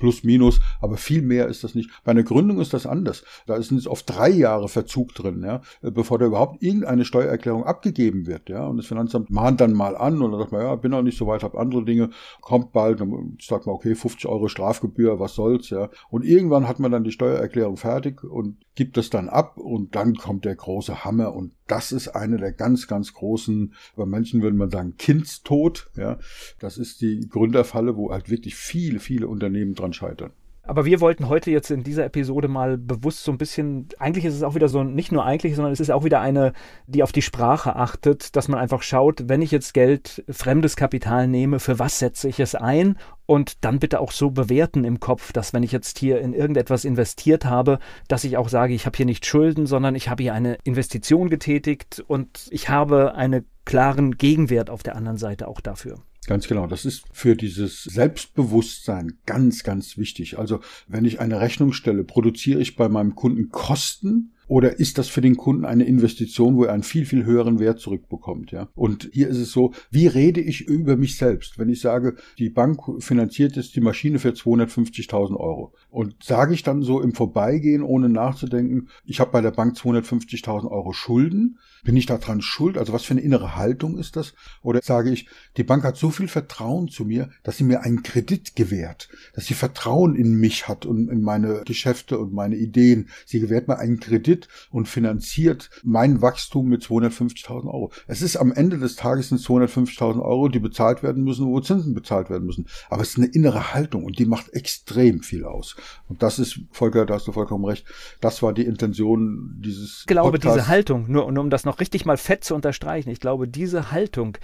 plus 0.00 0.24
minus, 0.24 0.60
aber 0.80 0.96
viel 0.96 1.22
mehr 1.22 1.46
ist 1.46 1.62
das 1.62 1.76
nicht. 1.76 1.90
Bei 2.02 2.10
einer 2.10 2.24
Gründung 2.24 2.60
ist 2.60 2.74
das 2.74 2.86
anders. 2.86 3.22
Da 3.46 3.54
ist 3.54 3.70
es 3.70 3.86
oft 3.86 4.10
drei 4.10 4.30
Jahre 4.30 4.68
Verzug 4.68 5.14
drin, 5.14 5.44
ja, 5.44 5.60
bevor 5.82 6.18
da 6.18 6.26
überhaupt 6.26 6.62
irgendeine 6.62 7.04
Steuererklärung 7.04 7.64
abgegeben 7.64 8.26
wird, 8.26 8.48
ja. 8.48 8.66
Und 8.66 8.78
das 8.78 8.86
Finanzamt 8.86 9.30
mahnt 9.30 9.60
dann 9.60 9.72
mal 9.72 9.96
an 9.96 10.20
und 10.20 10.32
dann 10.32 10.40
sagt 10.40 10.52
man, 10.52 10.62
ja, 10.62 10.74
bin 10.74 10.90
noch 10.90 11.02
nicht 11.02 11.18
so 11.18 11.26
weit, 11.26 11.44
habe 11.44 11.58
andere 11.58 11.84
Dinge, 11.84 12.10
kommt 12.40 12.72
bald, 12.72 13.00
dann 13.00 13.36
sagt 13.40 13.66
man, 13.66 13.74
okay, 13.76 13.94
50 13.94 14.26
Euro 14.26 14.48
Strafgebühr, 14.48 15.20
was 15.20 15.34
soll's, 15.34 15.70
ja. 15.70 15.90
Und 16.08 16.24
irgendwann 16.24 16.66
hat 16.66 16.80
man 16.80 16.90
dann 16.90 17.04
die 17.04 17.12
Steuererklärung 17.12 17.76
fertig 17.76 18.24
und 18.24 18.56
gibt 18.74 18.96
es 18.96 19.10
dann 19.10 19.28
ab 19.28 19.58
und 19.58 19.94
dann 19.94 20.14
kommt 20.14 20.44
der 20.46 20.56
große 20.56 21.04
Hammer 21.04 21.34
und 21.34 21.52
das 21.66 21.92
ist 21.92 22.08
eine 22.08 22.36
der 22.36 22.52
ganz, 22.52 22.88
ganz 22.88 23.12
großen, 23.12 23.74
bei 23.94 24.06
manchen 24.06 24.42
würde 24.42 24.56
man 24.56 24.70
sagen, 24.70 24.96
Kindstod, 24.96 25.90
ja. 25.96 26.18
Das 26.58 26.78
ist 26.78 27.00
die 27.00 27.28
Gründerfalle, 27.28 27.96
wo 27.96 28.10
halt 28.10 28.30
wirklich 28.30 28.56
viele, 28.56 28.98
viele 28.98 29.28
Unternehmen 29.28 29.74
dran 29.74 29.89
scheitern. 29.92 30.32
Aber 30.62 30.84
wir 30.84 31.00
wollten 31.00 31.28
heute 31.28 31.50
jetzt 31.50 31.70
in 31.70 31.82
dieser 31.82 32.04
Episode 32.04 32.46
mal 32.46 32.76
bewusst 32.76 33.24
so 33.24 33.32
ein 33.32 33.38
bisschen, 33.38 33.88
eigentlich 33.98 34.24
ist 34.24 34.34
es 34.34 34.42
auch 34.42 34.54
wieder 34.54 34.68
so, 34.68 34.84
nicht 34.84 35.10
nur 35.10 35.24
eigentlich, 35.24 35.56
sondern 35.56 35.72
es 35.72 35.80
ist 35.80 35.90
auch 35.90 36.04
wieder 36.04 36.20
eine, 36.20 36.52
die 36.86 37.02
auf 37.02 37.12
die 37.12 37.22
Sprache 37.22 37.76
achtet, 37.76 38.36
dass 38.36 38.46
man 38.46 38.60
einfach 38.60 38.82
schaut, 38.82 39.28
wenn 39.28 39.42
ich 39.42 39.50
jetzt 39.50 39.74
Geld, 39.74 40.22
fremdes 40.28 40.76
Kapital 40.76 41.28
nehme, 41.28 41.60
für 41.60 41.78
was 41.78 41.98
setze 41.98 42.28
ich 42.28 42.38
es 42.40 42.54
ein? 42.54 42.98
Und 43.26 43.64
dann 43.64 43.78
bitte 43.78 44.00
auch 44.00 44.12
so 44.12 44.30
bewerten 44.30 44.84
im 44.84 45.00
Kopf, 45.00 45.32
dass 45.32 45.52
wenn 45.52 45.62
ich 45.62 45.72
jetzt 45.72 45.98
hier 45.98 46.20
in 46.20 46.34
irgendetwas 46.34 46.84
investiert 46.84 47.46
habe, 47.46 47.78
dass 48.06 48.24
ich 48.24 48.36
auch 48.36 48.48
sage, 48.48 48.74
ich 48.74 48.86
habe 48.86 48.96
hier 48.96 49.06
nicht 49.06 49.24
Schulden, 49.24 49.66
sondern 49.66 49.94
ich 49.94 50.08
habe 50.08 50.22
hier 50.22 50.34
eine 50.34 50.58
Investition 50.64 51.30
getätigt 51.30 52.04
und 52.06 52.48
ich 52.50 52.68
habe 52.68 53.14
einen 53.14 53.46
klaren 53.64 54.18
Gegenwert 54.18 54.68
auf 54.68 54.82
der 54.82 54.94
anderen 54.94 55.18
Seite 55.18 55.48
auch 55.48 55.60
dafür. 55.60 56.00
Ganz 56.26 56.46
genau. 56.46 56.66
Das 56.66 56.84
ist 56.84 57.04
für 57.12 57.34
dieses 57.34 57.84
Selbstbewusstsein 57.84 59.18
ganz, 59.26 59.62
ganz 59.62 59.96
wichtig. 59.96 60.38
Also 60.38 60.60
wenn 60.86 61.04
ich 61.04 61.20
eine 61.20 61.40
Rechnung 61.40 61.72
stelle, 61.72 62.04
produziere 62.04 62.60
ich 62.60 62.76
bei 62.76 62.88
meinem 62.88 63.14
Kunden 63.14 63.50
Kosten 63.50 64.32
oder 64.50 64.80
ist 64.80 64.98
das 64.98 65.06
für 65.06 65.20
den 65.20 65.36
Kunden 65.36 65.64
eine 65.64 65.84
Investition, 65.84 66.56
wo 66.56 66.64
er 66.64 66.72
einen 66.72 66.82
viel, 66.82 67.06
viel 67.06 67.24
höheren 67.24 67.60
Wert 67.60 67.78
zurückbekommt? 67.78 68.50
Ja? 68.50 68.68
Und 68.74 69.08
hier 69.12 69.28
ist 69.28 69.38
es 69.38 69.52
so, 69.52 69.72
wie 69.92 70.08
rede 70.08 70.40
ich 70.40 70.62
über 70.62 70.96
mich 70.96 71.16
selbst? 71.18 71.56
Wenn 71.56 71.68
ich 71.68 71.80
sage, 71.80 72.16
die 72.36 72.50
Bank 72.50 72.80
finanziert 72.98 73.54
jetzt 73.54 73.76
die 73.76 73.80
Maschine 73.80 74.18
für 74.18 74.30
250.000 74.30 75.36
Euro 75.36 75.72
und 75.88 76.16
sage 76.20 76.52
ich 76.52 76.64
dann 76.64 76.82
so 76.82 77.00
im 77.00 77.14
Vorbeigehen, 77.14 77.84
ohne 77.84 78.08
nachzudenken, 78.08 78.88
ich 79.04 79.20
habe 79.20 79.30
bei 79.30 79.40
der 79.40 79.52
Bank 79.52 79.76
250.000 79.76 80.68
Euro 80.68 80.92
Schulden, 80.92 81.60
bin 81.84 81.96
ich 81.96 82.06
daran 82.06 82.42
schuld? 82.42 82.76
Also 82.76 82.92
was 82.92 83.04
für 83.04 83.14
eine 83.14 83.20
innere 83.20 83.54
Haltung 83.54 83.98
ist 83.98 84.16
das? 84.16 84.34
Oder 84.62 84.80
sage 84.82 85.12
ich, 85.12 85.28
die 85.58 85.64
Bank 85.64 85.84
hat 85.84 85.96
so 85.96 86.10
viel 86.10 86.26
Vertrauen 86.26 86.88
zu 86.88 87.04
mir, 87.04 87.30
dass 87.44 87.56
sie 87.56 87.64
mir 87.64 87.82
einen 87.82 88.02
Kredit 88.02 88.56
gewährt, 88.56 89.10
dass 89.32 89.46
sie 89.46 89.54
Vertrauen 89.54 90.16
in 90.16 90.40
mich 90.40 90.66
hat 90.66 90.86
und 90.86 91.08
in 91.08 91.22
meine 91.22 91.62
Geschäfte 91.64 92.18
und 92.18 92.32
meine 92.32 92.56
Ideen. 92.56 93.08
Sie 93.26 93.38
gewährt 93.38 93.68
mir 93.68 93.78
einen 93.78 94.00
Kredit 94.00 94.39
Kredit 94.40 94.48
und 94.70 94.88
finanziert 94.88 95.70
mein 95.82 96.22
Wachstum 96.22 96.68
mit 96.68 96.82
250.000 96.82 97.66
Euro. 97.66 97.92
Es 98.06 98.22
ist 98.22 98.36
am 98.36 98.52
Ende 98.52 98.78
des 98.78 98.96
Tages 98.96 99.28
sind 99.28 99.40
250.000 99.40 100.20
Euro, 100.20 100.48
die 100.48 100.58
bezahlt 100.58 101.02
werden 101.02 101.24
müssen, 101.24 101.46
wo 101.46 101.60
Zinsen 101.60 101.94
bezahlt 101.94 102.30
werden 102.30 102.46
müssen. 102.46 102.66
Aber 102.88 103.02
es 103.02 103.10
ist 103.10 103.18
eine 103.18 103.26
innere 103.26 103.74
Haltung 103.74 104.04
und 104.04 104.18
die 104.18 104.26
macht 104.26 104.52
extrem 104.52 105.22
viel 105.22 105.44
aus. 105.44 105.76
Und 106.08 106.22
das 106.22 106.38
ist, 106.38 106.60
Volker, 106.70 107.06
da 107.06 107.14
hast 107.14 107.26
du 107.26 107.32
vollkommen 107.32 107.64
recht, 107.64 107.84
das 108.20 108.42
war 108.42 108.52
die 108.52 108.64
Intention 108.64 109.56
dieses 109.60 110.00
Ich 110.00 110.06
glaube, 110.06 110.32
Podcasts. 110.32 110.56
diese 110.58 110.68
Haltung, 110.68 111.10
nur 111.10 111.26
um 111.26 111.50
das 111.50 111.64
noch 111.64 111.80
richtig 111.80 112.04
mal 112.04 112.16
fett 112.16 112.44
zu 112.44 112.54
unterstreichen, 112.54 113.10
ich 113.10 113.20
glaube, 113.20 113.48
diese 113.48 113.90
Haltung 113.90 114.38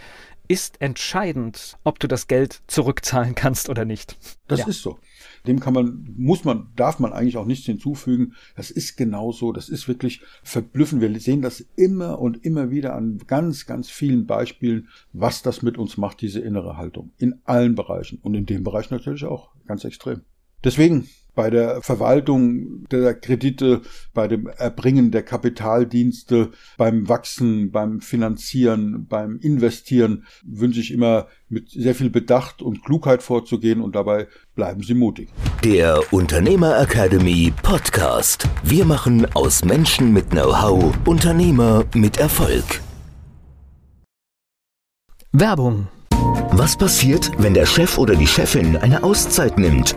ist 0.48 0.80
entscheidend, 0.80 1.76
ob 1.84 1.98
du 1.98 2.08
das 2.08 2.26
Geld 2.26 2.62
zurückzahlen 2.66 3.34
kannst 3.34 3.68
oder 3.68 3.84
nicht. 3.84 4.16
Das 4.48 4.60
ja. 4.60 4.66
ist 4.66 4.82
so. 4.82 4.98
Dem 5.46 5.60
kann 5.60 5.74
man, 5.74 6.14
muss 6.16 6.44
man, 6.44 6.68
darf 6.76 6.98
man 6.98 7.12
eigentlich 7.12 7.36
auch 7.36 7.46
nichts 7.46 7.66
hinzufügen. 7.66 8.34
Das 8.56 8.70
ist 8.70 8.96
genauso. 8.96 9.52
Das 9.52 9.68
ist 9.68 9.88
wirklich 9.88 10.20
verblüffend. 10.42 11.02
Wir 11.02 11.20
sehen 11.20 11.42
das 11.42 11.64
immer 11.76 12.18
und 12.18 12.44
immer 12.44 12.70
wieder 12.70 12.94
an 12.94 13.18
ganz, 13.26 13.66
ganz 13.66 13.88
vielen 13.88 14.26
Beispielen, 14.26 14.88
was 15.12 15.42
das 15.42 15.62
mit 15.62 15.78
uns 15.78 15.96
macht, 15.96 16.20
diese 16.20 16.40
innere 16.40 16.76
Haltung. 16.76 17.12
In 17.18 17.40
allen 17.44 17.74
Bereichen. 17.74 18.18
Und 18.22 18.34
in 18.34 18.46
dem 18.46 18.64
Bereich 18.64 18.90
natürlich 18.90 19.24
auch. 19.24 19.50
Ganz 19.66 19.84
extrem. 19.84 20.22
Deswegen, 20.64 21.08
bei 21.36 21.50
der 21.50 21.82
Verwaltung 21.82 22.86
der 22.90 23.14
Kredite, 23.14 23.82
bei 24.12 24.26
dem 24.26 24.48
Erbringen 24.48 25.12
der 25.12 25.22
Kapitaldienste, 25.22 26.50
beim 26.76 27.08
Wachsen, 27.08 27.70
beim 27.70 28.00
Finanzieren, 28.00 29.06
beim 29.06 29.38
Investieren 29.38 30.24
wünsche 30.44 30.80
ich 30.80 30.92
immer 30.92 31.28
mit 31.48 31.70
sehr 31.70 31.94
viel 31.94 32.10
Bedacht 32.10 32.62
und 32.62 32.82
Klugheit 32.84 33.22
vorzugehen 33.22 33.80
und 33.80 33.94
dabei 33.94 34.26
bleiben 34.56 34.82
Sie 34.82 34.94
mutig. 34.94 35.28
Der 35.62 36.00
Unternehmer 36.12 36.80
Academy 36.80 37.52
Podcast. 37.62 38.48
Wir 38.64 38.84
machen 38.84 39.26
aus 39.34 39.64
Menschen 39.64 40.12
mit 40.12 40.30
Know-how 40.30 40.92
Unternehmer 41.06 41.84
mit 41.94 42.18
Erfolg. 42.18 42.80
Werbung. 45.32 45.88
Was 46.52 46.78
passiert, 46.78 47.30
wenn 47.36 47.52
der 47.52 47.66
Chef 47.66 47.98
oder 47.98 48.16
die 48.16 48.26
Chefin 48.26 48.76
eine 48.78 49.02
Auszeit 49.02 49.58
nimmt? 49.58 49.96